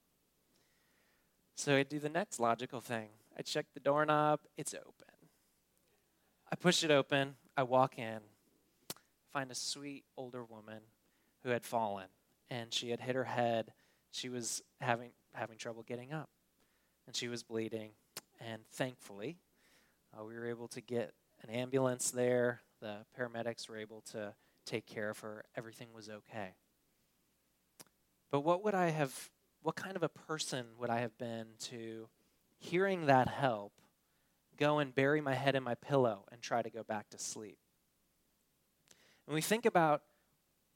So 1.55 1.77
I 1.77 1.83
do 1.83 1.97
the 1.97 2.09
next 2.09 2.41
logical 2.41 2.81
thing. 2.81 3.07
I 3.37 3.41
check 3.41 3.67
the 3.73 3.79
doorknob. 3.79 4.41
It's 4.57 4.73
open. 4.73 5.12
I 6.53 6.55
push 6.55 6.83
it 6.83 6.91
open. 6.91 7.33
I 7.57 7.63
walk 7.63 7.97
in. 7.97 8.19
Find 9.31 9.49
a 9.49 9.55
sweet 9.55 10.03
older 10.15 10.43
woman 10.43 10.81
who 11.41 11.49
had 11.49 11.65
fallen 11.65 12.05
and 12.47 12.71
she 12.71 12.91
had 12.91 12.99
hit 12.99 13.15
her 13.15 13.23
head. 13.23 13.73
She 14.11 14.29
was 14.29 14.61
having 14.79 15.13
having 15.33 15.57
trouble 15.57 15.81
getting 15.81 16.13
up, 16.13 16.29
and 17.07 17.15
she 17.15 17.27
was 17.27 17.41
bleeding. 17.41 17.93
And 18.39 18.61
thankfully, 18.69 19.39
uh, 20.15 20.23
we 20.23 20.35
were 20.35 20.45
able 20.45 20.67
to 20.67 20.81
get 20.81 21.15
an 21.41 21.49
ambulance 21.49 22.11
there. 22.11 22.61
The 22.81 22.97
paramedics 23.17 23.67
were 23.67 23.77
able 23.77 24.01
to 24.11 24.35
take 24.63 24.85
care 24.85 25.09
of 25.09 25.17
her. 25.21 25.45
Everything 25.57 25.87
was 25.91 26.07
okay. 26.07 26.53
But 28.29 28.41
what 28.41 28.63
would 28.63 28.75
I 28.75 28.91
have, 28.91 29.31
what 29.63 29.75
kind 29.75 29.95
of 29.95 30.03
a 30.03 30.09
person 30.09 30.67
would 30.77 30.91
I 30.91 30.99
have 30.99 31.17
been 31.17 31.47
to 31.61 32.09
hearing 32.59 33.07
that 33.07 33.27
help, 33.27 33.73
go 34.57 34.79
and 34.79 34.93
bury 34.93 35.21
my 35.21 35.33
head 35.33 35.55
in 35.55 35.63
my 35.63 35.75
pillow 35.75 36.25
and 36.31 36.41
try 36.41 36.61
to 36.61 36.69
go 36.69 36.83
back 36.83 37.09
to 37.09 37.17
sleep? 37.17 37.57
When 39.25 39.35
we 39.35 39.41
think 39.41 39.65
about 39.65 40.01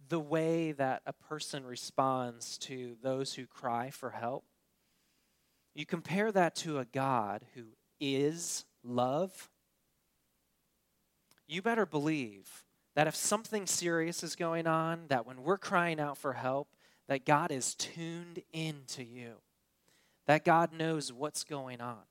the 0.10 0.20
way 0.20 0.72
that 0.74 1.02
a 1.06 1.14
person 1.14 1.66
responds 1.66 2.58
to 2.60 2.96
those 3.02 3.34
who 3.34 3.46
cry 3.46 3.90
for 3.90 4.12
help, 4.12 4.46
you 5.74 5.86
compare 5.86 6.32
that 6.32 6.56
to 6.58 6.80
a 6.80 6.86
God 6.86 7.46
who 7.54 7.64
is 8.00 8.66
love, 8.84 9.50
you 11.48 11.62
better 11.62 11.86
believe 11.86 12.64
that 12.96 13.08
if 13.08 13.16
something 13.16 13.68
serious 13.68 14.24
is 14.24 14.36
going 14.36 14.66
on, 14.66 15.06
that 15.10 15.28
when 15.28 15.44
we're 15.44 15.58
crying 15.58 16.00
out 16.00 16.18
for 16.18 16.34
help, 16.34 16.68
that 17.08 17.26
God 17.26 17.52
is 17.52 17.76
tuned 17.76 18.42
into 18.52 19.04
you, 19.04 19.36
that 20.26 20.44
God 20.44 20.74
knows 20.74 21.14
what's 21.14 21.44
going 21.44 21.80
on. 21.80 22.02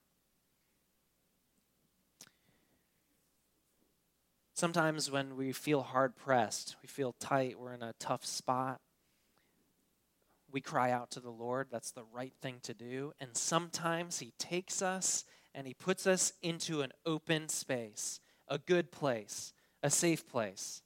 Sometimes 4.57 5.11
when 5.11 5.35
we 5.35 5.51
feel 5.51 5.83
hard 5.83 6.15
pressed, 6.15 6.77
we 6.81 6.87
feel 6.87 7.13
tight, 7.19 7.59
we're 7.59 7.75
in 7.75 7.83
a 7.83 7.93
tough 7.99 8.25
spot, 8.25 8.81
we 10.51 10.61
cry 10.61 10.89
out 10.89 11.11
to 11.11 11.19
the 11.19 11.29
Lord. 11.29 11.67
That's 11.69 11.91
the 11.91 12.05
right 12.11 12.33
thing 12.41 12.55
to 12.63 12.73
do. 12.73 13.13
And 13.19 13.37
sometimes 13.37 14.17
He 14.17 14.33
takes 14.39 14.81
us 14.81 15.25
and 15.53 15.67
He 15.67 15.75
puts 15.75 16.07
us 16.07 16.33
into 16.41 16.81
an 16.81 16.91
open 17.05 17.49
space, 17.49 18.19
a 18.47 18.57
good 18.57 18.91
place, 18.91 19.53
a 19.83 19.91
safe 19.91 20.27
place. 20.27 20.81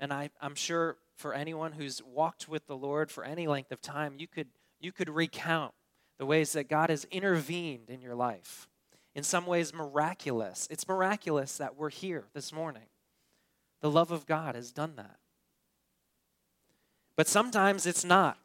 And 0.00 0.12
I, 0.12 0.30
I'm 0.40 0.56
sure 0.56 0.96
for 1.14 1.34
anyone 1.34 1.70
who's 1.70 2.02
walked 2.02 2.48
with 2.48 2.66
the 2.66 2.76
Lord 2.76 3.12
for 3.12 3.22
any 3.22 3.46
length 3.46 3.70
of 3.70 3.80
time, 3.80 4.16
you 4.18 4.26
could, 4.26 4.48
you 4.80 4.90
could 4.90 5.08
recount 5.08 5.74
the 6.18 6.26
ways 6.26 6.54
that 6.54 6.68
God 6.68 6.90
has 6.90 7.04
intervened 7.04 7.88
in 7.88 8.00
your 8.00 8.16
life 8.16 8.66
in 9.14 9.22
some 9.22 9.46
ways 9.46 9.74
miraculous. 9.74 10.66
It's 10.70 10.88
miraculous 10.88 11.56
that 11.58 11.76
we're 11.76 11.90
here 11.90 12.24
this 12.34 12.52
morning. 12.52 12.86
The 13.80 13.90
love 13.90 14.10
of 14.10 14.26
God 14.26 14.54
has 14.54 14.72
done 14.72 14.94
that. 14.96 15.16
But 17.16 17.28
sometimes 17.28 17.86
it's 17.86 18.04
not. 18.04 18.38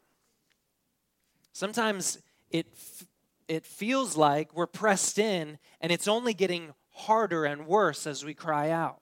Sometimes 1.52 2.18
it, 2.50 2.66
it 3.48 3.64
feels 3.64 4.16
like 4.16 4.54
we're 4.54 4.66
pressed 4.66 5.18
in 5.18 5.58
and 5.80 5.90
it's 5.90 6.06
only 6.06 6.34
getting 6.34 6.74
harder 6.90 7.44
and 7.44 7.66
worse 7.66 8.06
as 8.06 8.24
we 8.24 8.34
cry 8.34 8.70
out. 8.70 9.00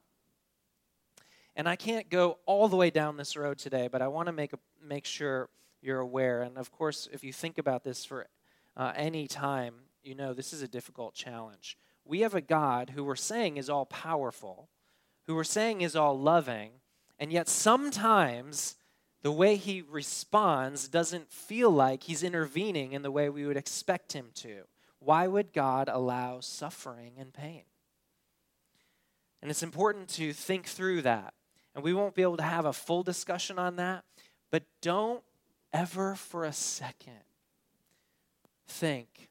And 1.57 1.69
I 1.69 1.75
can't 1.75 2.11
go 2.11 2.39
all 2.45 2.69
the 2.69 2.77
way 2.77 2.91
down 2.91 3.17
this 3.17 3.37
road 3.37 3.59
today, 3.59 3.89
but 3.91 4.03
I 4.03 4.09
want 4.09 4.27
to 4.27 4.33
make, 4.33 4.53
make 4.83 5.07
sure 5.07 5.49
you're 5.81 6.01
aware. 6.01 6.43
And 6.43 6.59
of 6.59 6.71
course, 6.71 7.09
if 7.13 7.25
you 7.25 7.33
think 7.33 7.57
about 7.57 7.83
this 7.83 8.05
for 8.05 8.27
uh, 8.77 8.93
any 8.95 9.27
time, 9.27 9.75
you 10.07 10.15
know 10.15 10.33
this 10.33 10.53
is 10.53 10.63
a 10.63 10.69
difficult 10.69 11.15
challenge. 11.15 11.77
We 12.05 12.21
have 12.21 12.35
a 12.35 12.41
God 12.41 12.91
who 12.91 13.05
we're 13.05 13.17
saying 13.17 13.57
is 13.57 13.69
all 13.69 13.87
powerful, 13.87 14.69
who 15.27 15.35
we're 15.35 15.45
saying 15.45 15.81
is 15.81 15.97
all 15.97 16.19
loving, 16.19 16.71
and 17.19 17.33
yet 17.33 17.49
sometimes 17.49 18.77
the 19.23 19.33
way 19.33 19.57
he 19.57 19.83
responds 19.83 20.89
doesn't 20.89 21.33
feel 21.33 21.71
like 21.71 22.05
he's 22.05 22.23
intervening 22.23 22.93
in 22.93 23.03
the 23.03 23.11
way 23.11 23.29
we 23.29 23.45
would 23.47 23.57
expect 23.57 24.13
him 24.13 24.27
to. 24.35 24.63
Why 25.01 25.27
would 25.27 25.53
God 25.53 25.89
allow 25.89 26.41
suffering 26.41 27.15
and 27.19 27.33
pain? 27.33 27.65
And 29.43 29.51
it's 29.51 29.63
important 29.63 30.09
to 30.11 30.33
think 30.33 30.67
through 30.67 31.03
that. 31.03 31.35
And 31.75 31.85
we 31.85 31.93
won't 31.93 32.15
be 32.15 32.23
able 32.23 32.39
to 32.39 32.43
have 32.43 32.65
a 32.65 32.73
full 32.73 33.03
discussion 33.03 33.59
on 33.59 33.77
that, 33.77 34.05
but 34.51 34.63
don't 34.81 35.23
ever 35.73 36.15
for 36.15 36.45
a 36.45 36.53
second 36.53 37.13
think 38.69 39.29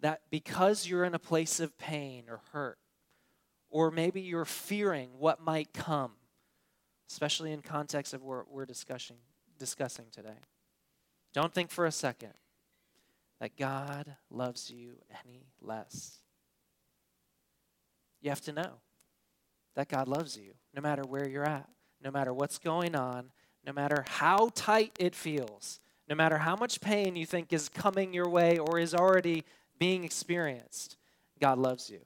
that 0.00 0.22
because 0.30 0.86
you're 0.86 1.04
in 1.04 1.14
a 1.14 1.18
place 1.18 1.60
of 1.60 1.76
pain 1.78 2.24
or 2.28 2.40
hurt, 2.52 2.78
or 3.70 3.90
maybe 3.90 4.20
you're 4.20 4.44
fearing 4.44 5.10
what 5.18 5.40
might 5.40 5.72
come, 5.72 6.12
especially 7.10 7.52
in 7.52 7.62
context 7.62 8.14
of 8.14 8.22
what 8.22 8.50
we're 8.50 8.66
discussing, 8.66 9.16
discussing 9.58 10.06
today, 10.10 10.38
don't 11.34 11.52
think 11.52 11.70
for 11.70 11.86
a 11.86 11.92
second 11.92 12.34
that 13.40 13.56
God 13.56 14.16
loves 14.30 14.70
you 14.70 14.96
any 15.24 15.46
less. 15.60 16.18
You 18.22 18.30
have 18.30 18.40
to 18.42 18.52
know 18.52 18.80
that 19.74 19.88
God 19.88 20.08
loves 20.08 20.36
you 20.36 20.54
no 20.74 20.80
matter 20.80 21.02
where 21.02 21.28
you're 21.28 21.44
at, 21.44 21.68
no 22.02 22.10
matter 22.10 22.32
what's 22.32 22.58
going 22.58 22.94
on, 22.94 23.30
no 23.64 23.72
matter 23.72 24.04
how 24.08 24.50
tight 24.54 24.92
it 24.98 25.14
feels, 25.14 25.80
no 26.08 26.14
matter 26.14 26.38
how 26.38 26.56
much 26.56 26.80
pain 26.80 27.16
you 27.16 27.26
think 27.26 27.52
is 27.52 27.68
coming 27.68 28.14
your 28.14 28.28
way 28.28 28.58
or 28.58 28.78
is 28.78 28.94
already 28.94 29.44
being 29.78 30.04
experienced, 30.04 30.96
God 31.40 31.58
loves 31.58 31.90
you. 31.90 32.00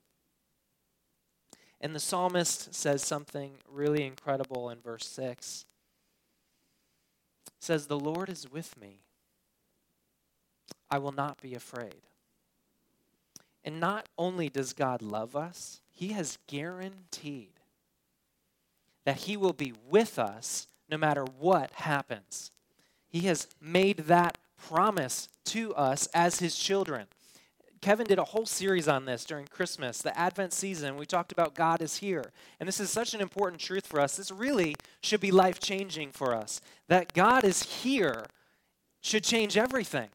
And 1.81 1.95
the 1.95 2.01
psalmist 2.01 2.75
says 2.75 3.03
something 3.03 3.53
really 3.71 4.05
incredible 4.05 4.69
in 4.71 4.81
verse 4.81 5.07
6. 5.07 5.65
It 7.47 7.53
says, 7.59 7.87
The 7.87 7.99
Lord 7.99 8.29
is 8.29 8.51
with 8.51 8.79
me. 8.79 9.01
I 10.91 10.99
will 10.99 11.13
not 11.13 11.41
be 11.41 11.55
afraid. 11.55 12.03
And 13.65 13.81
not 13.81 14.09
only 14.19 14.49
does 14.49 14.73
God 14.73 15.03
love 15.03 15.37
us, 15.37 15.81
He 15.91 16.09
has 16.09 16.39
guaranteed 16.47 17.53
that 19.05 19.19
He 19.19 19.37
will 19.37 19.53
be 19.53 19.73
with 19.89 20.19
us 20.19 20.67
no 20.91 20.99
matter 20.99 21.25
what 21.39 21.71
happens. 21.73 22.51
He 23.09 23.21
has 23.21 23.49
made 23.61 23.99
that 23.99 24.39
promise 24.57 25.29
to 25.47 25.75
us 25.75 26.09
as 26.13 26.41
His 26.41 26.57
children. 26.57 27.07
Kevin 27.81 28.07
did 28.07 28.19
a 28.19 28.25
whole 28.25 28.45
series 28.45 28.89
on 28.89 29.07
this 29.07 29.25
during 29.25 29.47
Christmas, 29.47 30.03
the 30.03 30.17
Advent 30.19 30.53
season. 30.53 30.97
We 30.97 31.07
talked 31.07 31.33
about 31.33 31.55
God 31.55 31.81
is 31.81 31.97
here. 31.97 32.31
And 32.59 32.69
this 32.69 32.79
is 32.79 32.91
such 32.91 33.15
an 33.15 33.23
important 33.23 33.61
truth 33.61 33.87
for 33.87 34.01
us. 34.01 34.17
This 34.17 34.31
really 34.31 34.77
should 35.03 35.21
be 35.21 35.31
life 35.31 35.61
changing 35.61 36.13
for 36.13 36.35
us. 36.35 36.61
That 36.89 37.15
God 37.15 37.43
is 37.43 37.63
here 37.63 38.27
should 39.01 39.25
change 39.25 39.57
everything. 39.57 40.11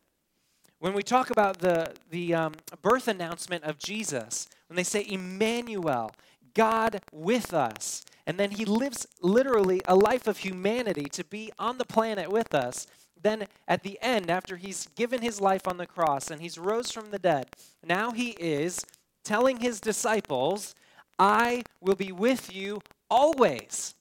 When 0.80 0.94
we 0.94 1.02
talk 1.02 1.32
about 1.32 1.60
the, 1.60 1.94
the 2.12 2.36
um, 2.36 2.54
birth 2.84 3.08
announcement 3.08 3.64
of 3.64 3.80
Jesus, 3.80 4.48
when 4.68 4.76
they 4.76 4.84
say 4.84 5.04
Emmanuel, 5.10 6.12
God 6.54 7.02
with 7.12 7.52
us, 7.54 8.06
and 8.28 8.40
then 8.40 8.52
he 8.52 8.66
lives 8.66 9.08
literally 9.22 9.82
a 9.88 9.96
life 9.96 10.28
of 10.28 10.40
humanity 10.40 11.06
to 11.06 11.24
be 11.24 11.52
on 11.58 11.80
the 11.80 11.86
planet 11.86 12.32
with 12.32 12.54
us, 12.54 12.86
then 13.26 13.48
at 13.68 13.84
the 13.84 13.98
end, 14.02 14.30
after 14.30 14.56
he's 14.56 14.88
given 14.96 15.22
his 15.22 15.42
life 15.42 15.68
on 15.68 15.78
the 15.78 15.88
cross 15.88 16.30
and 16.30 16.42
he's 16.42 16.58
rose 16.58 16.92
from 16.92 17.10
the 17.10 17.20
dead, 17.20 17.48
now 17.84 18.12
he 18.12 18.32
is 18.32 18.86
telling 19.24 19.60
his 19.60 19.80
disciples, 19.80 20.76
I 21.18 21.64
will 21.82 21.96
be 21.96 22.12
with 22.12 22.56
you 22.56 22.82
always. 23.10 23.96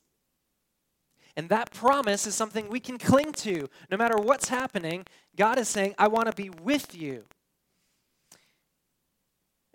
And 1.37 1.49
that 1.49 1.73
promise 1.73 2.27
is 2.27 2.35
something 2.35 2.69
we 2.69 2.81
can 2.81 2.99
cling 2.99 3.33
to. 3.33 3.69
No 3.91 3.97
matter 3.97 4.17
what's 4.17 4.51
happening, 4.51 5.07
God 5.37 5.59
is 5.59 5.69
saying, 5.69 5.95
I 5.99 6.09
want 6.09 6.27
to 6.27 6.35
be 6.35 6.51
with 6.51 6.95
you. 6.95 7.25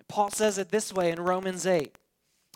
Paul 0.07 0.31
says 0.31 0.57
it 0.57 0.69
this 0.69 0.93
way 0.93 1.11
in 1.11 1.19
Romans 1.19 1.65
8 1.65 1.95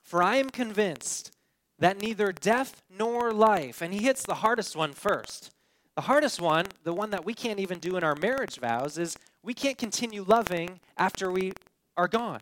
For 0.03 0.23
I 0.23 0.37
am 0.37 0.49
convinced 0.49 1.31
that 1.79 2.01
neither 2.01 2.31
death 2.31 2.81
nor 2.89 3.31
life, 3.31 3.81
and 3.81 3.93
he 3.93 4.03
hits 4.03 4.23
the 4.23 4.35
hardest 4.35 4.75
one 4.75 4.93
first 4.93 5.52
the 5.95 6.01
hardest 6.01 6.41
one, 6.41 6.65
the 6.83 6.93
one 6.93 7.11
that 7.11 7.25
we 7.25 7.33
can't 7.33 7.59
even 7.59 7.79
do 7.79 7.97
in 7.97 8.03
our 8.03 8.15
marriage 8.15 8.59
vows, 8.59 8.97
is 8.97 9.15
we 9.43 9.53
can't 9.53 9.77
continue 9.77 10.23
loving 10.23 10.79
after 10.97 11.31
we 11.31 11.53
are 11.95 12.07
gone. 12.07 12.41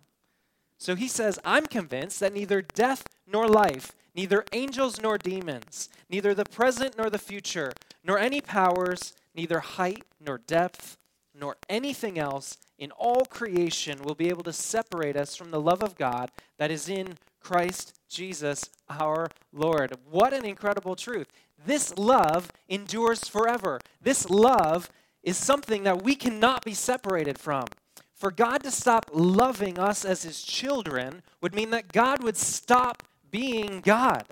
So 0.77 0.95
he 0.95 1.07
says, 1.07 1.39
I'm 1.45 1.65
convinced 1.65 2.19
that 2.21 2.33
neither 2.33 2.61
death 2.61 3.03
nor 3.27 3.47
life, 3.47 3.91
neither 4.15 4.45
angels 4.51 5.01
nor 5.01 5.17
demons, 5.17 5.89
neither 6.09 6.33
the 6.33 6.45
present 6.45 6.97
nor 6.97 7.09
the 7.09 7.19
future, 7.19 7.71
nor 8.03 8.17
any 8.17 8.41
powers, 8.41 9.13
neither 9.35 9.59
height 9.59 10.03
nor 10.19 10.39
depth, 10.39 10.97
nor 11.33 11.57
anything 11.69 12.19
else 12.19 12.57
in 12.77 12.91
all 12.91 13.25
creation 13.25 14.01
will 14.03 14.15
be 14.15 14.29
able 14.29 14.43
to 14.43 14.53
separate 14.53 15.15
us 15.15 15.35
from 15.35 15.51
the 15.51 15.61
love 15.61 15.83
of 15.83 15.97
God 15.97 16.31
that 16.57 16.71
is 16.71 16.89
in 16.89 17.17
Christ 17.39 17.99
Jesus 18.09 18.69
our 18.89 19.29
Lord. 19.53 19.95
What 20.09 20.33
an 20.33 20.45
incredible 20.45 20.95
truth. 20.95 21.27
This 21.65 21.97
love 21.97 22.51
endures 22.67 23.27
forever. 23.27 23.79
This 24.01 24.29
love 24.29 24.89
is 25.23 25.37
something 25.37 25.83
that 25.83 26.03
we 26.03 26.15
cannot 26.15 26.63
be 26.63 26.73
separated 26.73 27.37
from. 27.37 27.65
For 28.13 28.31
God 28.31 28.63
to 28.63 28.71
stop 28.71 29.09
loving 29.11 29.79
us 29.79 30.05
as 30.05 30.23
his 30.23 30.43
children 30.43 31.23
would 31.41 31.55
mean 31.55 31.71
that 31.71 31.91
God 31.91 32.23
would 32.23 32.37
stop 32.37 33.03
being 33.29 33.81
God. 33.81 34.25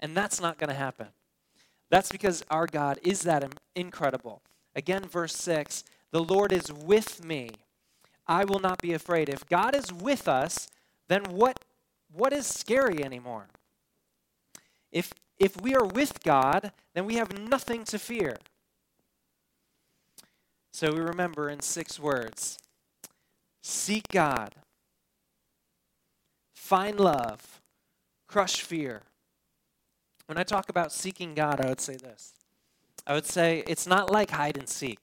And 0.00 0.16
that's 0.16 0.40
not 0.40 0.58
going 0.58 0.68
to 0.68 0.74
happen. 0.74 1.08
That's 1.90 2.10
because 2.10 2.44
our 2.50 2.66
God 2.66 2.98
is 3.02 3.22
that 3.22 3.44
incredible. 3.76 4.42
Again, 4.74 5.04
verse 5.04 5.36
6 5.36 5.84
The 6.14 6.22
Lord 6.22 6.52
is 6.52 6.72
with 6.72 7.24
me. 7.24 7.50
I 8.28 8.44
will 8.44 8.60
not 8.60 8.80
be 8.80 8.92
afraid. 8.92 9.28
If 9.28 9.44
God 9.48 9.74
is 9.74 9.92
with 9.92 10.28
us, 10.28 10.68
then 11.08 11.24
what, 11.24 11.58
what 12.12 12.32
is 12.32 12.46
scary 12.46 13.04
anymore? 13.04 13.48
If 14.92 15.12
if 15.40 15.60
we 15.60 15.74
are 15.74 15.84
with 15.84 16.22
God, 16.22 16.70
then 16.94 17.04
we 17.04 17.16
have 17.16 17.36
nothing 17.36 17.82
to 17.86 17.98
fear. 17.98 18.36
So 20.72 20.92
we 20.92 21.00
remember 21.00 21.48
in 21.48 21.58
six 21.58 21.98
words 21.98 22.58
seek 23.60 24.06
God, 24.12 24.54
find 26.54 27.00
love, 27.00 27.60
crush 28.28 28.60
fear. 28.60 29.02
When 30.26 30.38
I 30.38 30.44
talk 30.44 30.68
about 30.68 30.92
seeking 30.92 31.34
God, 31.34 31.60
I 31.60 31.68
would 31.68 31.80
say 31.80 31.96
this 31.96 32.34
I 33.04 33.14
would 33.14 33.26
say 33.26 33.64
it's 33.66 33.88
not 33.88 34.12
like 34.12 34.30
hide 34.30 34.56
and 34.56 34.68
seek. 34.68 35.00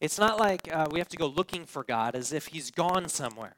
It's 0.00 0.18
not 0.18 0.38
like 0.38 0.68
uh, 0.72 0.86
we 0.90 0.98
have 0.98 1.08
to 1.10 1.16
go 1.16 1.26
looking 1.26 1.66
for 1.66 1.84
God 1.84 2.14
as 2.14 2.32
if 2.32 2.48
He's 2.48 2.70
gone 2.70 3.08
somewhere. 3.08 3.56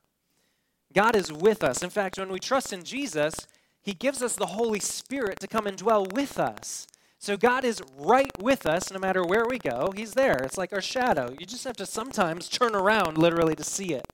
God 0.93 1.17
is 1.17 1.33
with 1.33 1.63
us. 1.63 1.83
In 1.83 1.91
fact, 1.91 2.19
when 2.19 2.31
we 2.31 2.39
trust 2.39 2.73
in 2.73 2.83
Jesus, 2.83 3.35
He 3.81 3.95
gives 3.95 4.23
us 4.23 4.35
the 4.35 4.47
Holy 4.47 4.81
Spirit 4.81 5.41
to 5.41 5.47
come 5.47 5.67
and 5.67 5.77
dwell 5.77 6.07
with 6.07 6.39
us. 6.39 6.87
So 7.19 7.37
God 7.37 7.65
is 7.65 7.81
right 7.97 8.33
with 8.41 8.67
us 8.67 8.93
no 8.93 8.99
matter 8.99 9.25
where 9.25 9.47
we 9.47 9.59
go. 9.59 9.93
He's 9.95 10.15
there. 10.15 10.39
It's 10.43 10.59
like 10.59 10.73
our 10.73 10.81
shadow. 10.81 11.35
You 11.39 11.47
just 11.47 11.63
have 11.63 11.77
to 11.77 11.87
sometimes 11.87 12.49
turn 12.49 12.75
around 12.75 13.17
literally 13.17 13.55
to 13.55 13.63
see 13.63 13.95
it. 13.95 14.13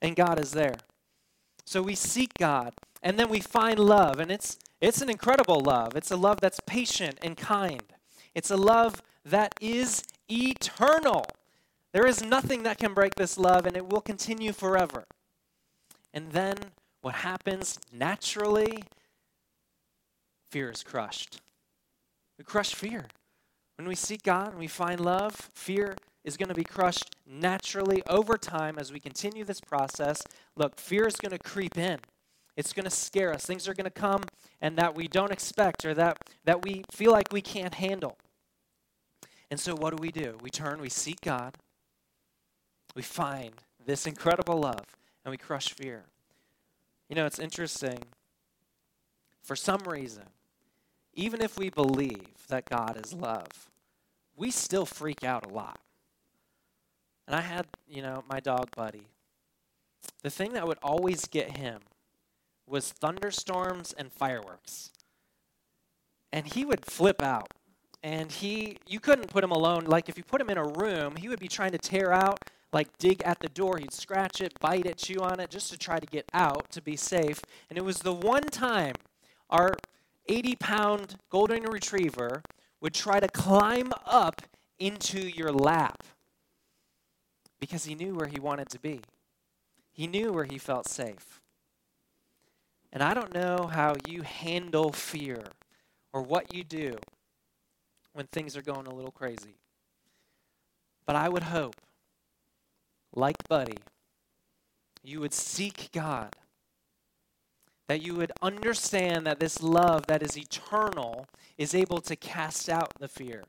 And 0.00 0.16
God 0.16 0.40
is 0.40 0.52
there. 0.52 0.76
So 1.66 1.82
we 1.82 1.94
seek 1.94 2.32
God 2.38 2.72
and 3.02 3.18
then 3.18 3.28
we 3.28 3.40
find 3.40 3.78
love 3.78 4.18
and 4.18 4.30
it's 4.30 4.58
it's 4.80 5.02
an 5.02 5.10
incredible 5.10 5.60
love. 5.60 5.94
It's 5.94 6.10
a 6.10 6.16
love 6.16 6.40
that's 6.40 6.60
patient 6.60 7.18
and 7.20 7.36
kind. 7.36 7.82
It's 8.34 8.50
a 8.50 8.56
love 8.56 9.02
that 9.26 9.52
is 9.60 10.02
eternal. 10.30 11.26
There 11.92 12.06
is 12.06 12.22
nothing 12.22 12.62
that 12.62 12.78
can 12.78 12.94
break 12.94 13.14
this 13.16 13.38
love 13.38 13.66
and 13.66 13.76
it 13.76 13.88
will 13.88 14.00
continue 14.00 14.52
forever. 14.52 15.04
And 16.12 16.32
then 16.32 16.56
what 17.02 17.16
happens 17.16 17.78
naturally 17.92 18.84
fear 20.50 20.70
is 20.70 20.82
crushed. 20.82 21.40
We 22.38 22.44
crush 22.44 22.74
fear. 22.74 23.06
When 23.76 23.88
we 23.88 23.94
seek 23.94 24.22
God 24.22 24.50
and 24.50 24.58
we 24.58 24.66
find 24.66 25.00
love, 25.00 25.34
fear 25.54 25.96
is 26.24 26.36
going 26.36 26.48
to 26.48 26.54
be 26.54 26.64
crushed 26.64 27.16
naturally 27.26 28.02
over 28.08 28.36
time 28.36 28.78
as 28.78 28.92
we 28.92 29.00
continue 29.00 29.44
this 29.44 29.60
process. 29.60 30.22
Look, 30.56 30.78
fear 30.78 31.06
is 31.06 31.16
going 31.16 31.32
to 31.32 31.38
creep 31.38 31.78
in. 31.78 31.98
It's 32.56 32.72
going 32.72 32.84
to 32.84 32.90
scare 32.90 33.32
us. 33.32 33.46
Things 33.46 33.68
are 33.68 33.74
going 33.74 33.84
to 33.84 33.90
come 33.90 34.24
and 34.60 34.76
that 34.76 34.94
we 34.94 35.08
don't 35.08 35.32
expect 35.32 35.84
or 35.84 35.94
that, 35.94 36.18
that 36.44 36.62
we 36.62 36.84
feel 36.90 37.10
like 37.10 37.32
we 37.32 37.40
can't 37.40 37.74
handle. 37.74 38.18
And 39.50 39.58
so, 39.58 39.74
what 39.74 39.96
do 39.96 40.00
we 40.00 40.12
do? 40.12 40.36
We 40.42 40.50
turn, 40.50 40.80
we 40.80 40.90
seek 40.90 41.20
God, 41.22 41.56
we 42.94 43.02
find 43.02 43.52
this 43.84 44.06
incredible 44.06 44.58
love, 44.58 44.84
and 45.24 45.30
we 45.30 45.36
crush 45.36 45.72
fear. 45.72 46.04
You 47.08 47.16
know, 47.16 47.26
it's 47.26 47.38
interesting. 47.38 47.98
For 49.42 49.56
some 49.56 49.80
reason, 49.82 50.24
even 51.14 51.40
if 51.40 51.58
we 51.58 51.70
believe 51.70 52.46
that 52.48 52.66
God 52.66 53.00
is 53.04 53.12
love, 53.12 53.70
we 54.36 54.50
still 54.50 54.86
freak 54.86 55.24
out 55.24 55.44
a 55.44 55.52
lot. 55.52 55.80
And 57.26 57.36
I 57.36 57.42
had, 57.42 57.66
you 57.88 58.02
know, 58.02 58.24
my 58.28 58.40
dog 58.40 58.70
buddy. 58.74 59.06
The 60.22 60.30
thing 60.30 60.52
that 60.54 60.66
would 60.66 60.78
always 60.82 61.26
get 61.26 61.56
him 61.56 61.80
was 62.66 62.92
thunderstorms 62.92 63.92
and 63.92 64.12
fireworks. 64.12 64.90
And 66.32 66.46
he 66.46 66.64
would 66.64 66.86
flip 66.86 67.22
out. 67.22 67.52
And 68.02 68.32
he 68.32 68.78
you 68.86 68.98
couldn't 68.98 69.28
put 69.30 69.44
him 69.44 69.50
alone. 69.50 69.84
Like 69.84 70.08
if 70.08 70.16
you 70.16 70.24
put 70.24 70.40
him 70.40 70.48
in 70.48 70.56
a 70.56 70.64
room, 70.64 71.16
he 71.16 71.28
would 71.28 71.40
be 71.40 71.48
trying 71.48 71.72
to 71.72 71.78
tear 71.78 72.12
out, 72.12 72.40
like 72.72 72.96
dig 72.98 73.22
at 73.22 73.40
the 73.40 73.48
door. 73.48 73.78
He'd 73.78 73.92
scratch 73.92 74.40
it, 74.40 74.58
bite 74.60 74.86
it, 74.86 74.98
chew 74.98 75.20
on 75.20 75.40
it 75.40 75.50
just 75.50 75.70
to 75.72 75.78
try 75.78 75.98
to 75.98 76.06
get 76.06 76.26
out 76.32 76.70
to 76.72 76.82
be 76.82 76.96
safe. 76.96 77.40
And 77.68 77.76
it 77.78 77.84
was 77.84 77.98
the 77.98 78.12
one 78.12 78.44
time 78.44 78.94
our 79.48 79.76
80 80.26 80.56
pound 80.56 81.16
golden 81.30 81.64
retriever 81.64 82.42
would 82.80 82.94
try 82.94 83.20
to 83.20 83.28
climb 83.28 83.92
up 84.06 84.42
into 84.78 85.20
your 85.20 85.52
lap 85.52 86.02
because 87.58 87.84
he 87.84 87.94
knew 87.94 88.14
where 88.14 88.28
he 88.28 88.40
wanted 88.40 88.68
to 88.70 88.78
be. 88.78 89.00
He 89.92 90.06
knew 90.06 90.32
where 90.32 90.44
he 90.44 90.56
felt 90.56 90.88
safe. 90.88 91.40
And 92.92 93.02
I 93.02 93.14
don't 93.14 93.34
know 93.34 93.68
how 93.70 93.96
you 94.08 94.22
handle 94.22 94.92
fear 94.92 95.44
or 96.12 96.22
what 96.22 96.54
you 96.54 96.64
do 96.64 96.96
when 98.12 98.26
things 98.26 98.56
are 98.56 98.62
going 98.62 98.86
a 98.86 98.94
little 98.94 99.12
crazy. 99.12 99.56
But 101.06 101.16
I 101.16 101.28
would 101.28 101.44
hope, 101.44 101.76
like 103.14 103.36
Buddy, 103.48 103.78
you 105.02 105.20
would 105.20 105.32
seek 105.32 105.90
God 105.92 106.34
that 107.88 108.02
you 108.02 108.14
would 108.14 108.30
understand 108.40 109.26
that 109.26 109.40
this 109.40 109.62
love 109.62 110.06
that 110.06 110.22
is 110.22 110.38
eternal 110.38 111.26
is 111.58 111.74
able 111.74 112.00
to 112.00 112.14
cast 112.14 112.68
out 112.68 112.92
the 113.00 113.08
fear. 113.08 113.42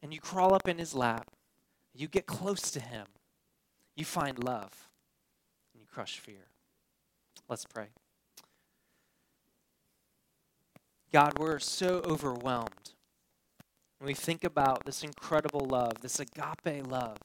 And 0.00 0.14
you 0.14 0.20
crawl 0.20 0.54
up 0.54 0.68
in 0.68 0.78
his 0.78 0.94
lap, 0.94 1.26
you 1.92 2.06
get 2.06 2.26
close 2.26 2.70
to 2.70 2.80
him, 2.80 3.06
you 3.96 4.04
find 4.04 4.42
love, 4.42 4.88
and 5.72 5.80
you 5.80 5.88
crush 5.92 6.20
fear. 6.20 6.46
Let's 7.48 7.64
pray. 7.64 7.88
God, 11.12 11.36
we're 11.36 11.58
so 11.58 12.00
overwhelmed 12.04 12.92
when 13.98 14.06
we 14.06 14.14
think 14.14 14.44
about 14.44 14.84
this 14.86 15.02
incredible 15.02 15.66
love, 15.68 15.94
this 16.00 16.20
agape 16.20 16.86
love, 16.86 17.18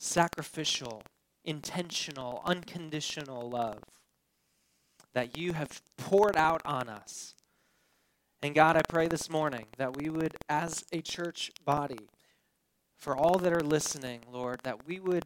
sacrificial, 0.00 1.02
intentional, 1.44 2.42
unconditional 2.44 3.48
love 3.48 3.78
that 5.12 5.36
you 5.36 5.52
have 5.52 5.82
poured 5.96 6.36
out 6.36 6.62
on 6.64 6.88
us. 6.88 7.34
And 8.42 8.54
God, 8.54 8.76
I 8.76 8.82
pray 8.88 9.06
this 9.06 9.28
morning 9.28 9.66
that 9.76 9.96
we 9.96 10.08
would, 10.08 10.34
as 10.48 10.84
a 10.90 11.02
church 11.02 11.52
body, 11.64 12.08
for 12.96 13.14
all 13.14 13.38
that 13.38 13.52
are 13.52 13.60
listening, 13.60 14.20
Lord, 14.32 14.60
that 14.64 14.86
we 14.86 14.98
would 14.98 15.24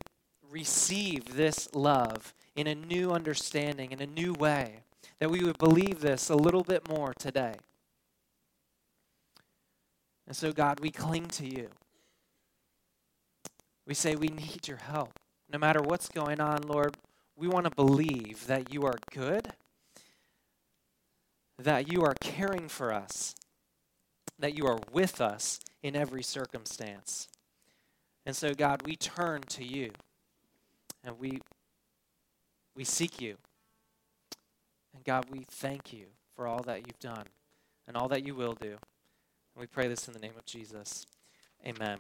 receive 0.51 1.37
this 1.37 1.73
love 1.73 2.35
in 2.57 2.67
a 2.67 2.75
new 2.75 3.13
understanding, 3.13 3.93
in 3.93 4.01
a 4.03 4.07
new 4.07 4.33
way, 4.33 4.81
that 5.21 5.31
we 5.31 5.45
would 5.45 5.59
believe 5.59 6.01
this 6.01 6.29
a 6.29 6.37
little 6.37 6.65
bit 6.65 6.89
more 6.89 7.13
today. 7.17 7.55
And 10.27 10.35
so, 10.35 10.53
God, 10.53 10.81
we 10.81 10.91
cling 10.91 11.27
to 11.29 11.47
you. 11.47 11.69
We 13.87 13.94
say 13.94 14.16
we 14.16 14.29
need 14.29 14.66
your 14.66 14.79
help. 14.79 15.18
No 15.53 15.59
matter 15.59 15.81
what's 15.81 16.09
going 16.09 16.40
on, 16.40 16.62
Lord, 16.62 16.97
we 17.37 17.49
want 17.49 17.64
to 17.64 17.70
believe 17.70 18.47
that 18.47 18.73
you 18.73 18.85
are 18.85 18.97
good, 19.12 19.53
that 21.59 21.92
you 21.92 22.03
are 22.03 22.14
caring 22.20 22.68
for 22.68 22.92
us, 22.92 23.35
that 24.38 24.57
you 24.57 24.66
are 24.66 24.79
with 24.92 25.20
us 25.20 25.61
in 25.83 25.94
every 25.94 26.23
circumstance. 26.23 27.29
And 28.27 28.35
so, 28.35 28.55
God, 28.55 28.83
we 28.87 28.97
turn 28.97 29.42
to 29.49 29.64
you 29.64 29.90
and 31.05 31.18
we, 31.18 31.40
we 32.75 32.85
seek 32.85 33.20
you. 33.20 33.37
And 34.94 35.05
God, 35.05 35.27
we 35.31 35.44
thank 35.51 35.92
you 35.92 36.07
for 36.35 36.47
all 36.47 36.62
that 36.62 36.87
you've 36.87 36.99
done 37.01 37.27
and 37.87 37.97
all 37.97 38.09
that 38.09 38.27
you 38.27 38.35
will 38.35 38.55
do. 38.55 38.70
And 38.70 39.61
we 39.61 39.66
pray 39.66 39.88
this 39.88 40.09
in 40.09 40.14
the 40.14 40.20
name 40.20 40.33
of 40.38 40.44
Jesus. 40.47 41.07
Amen. 41.66 41.99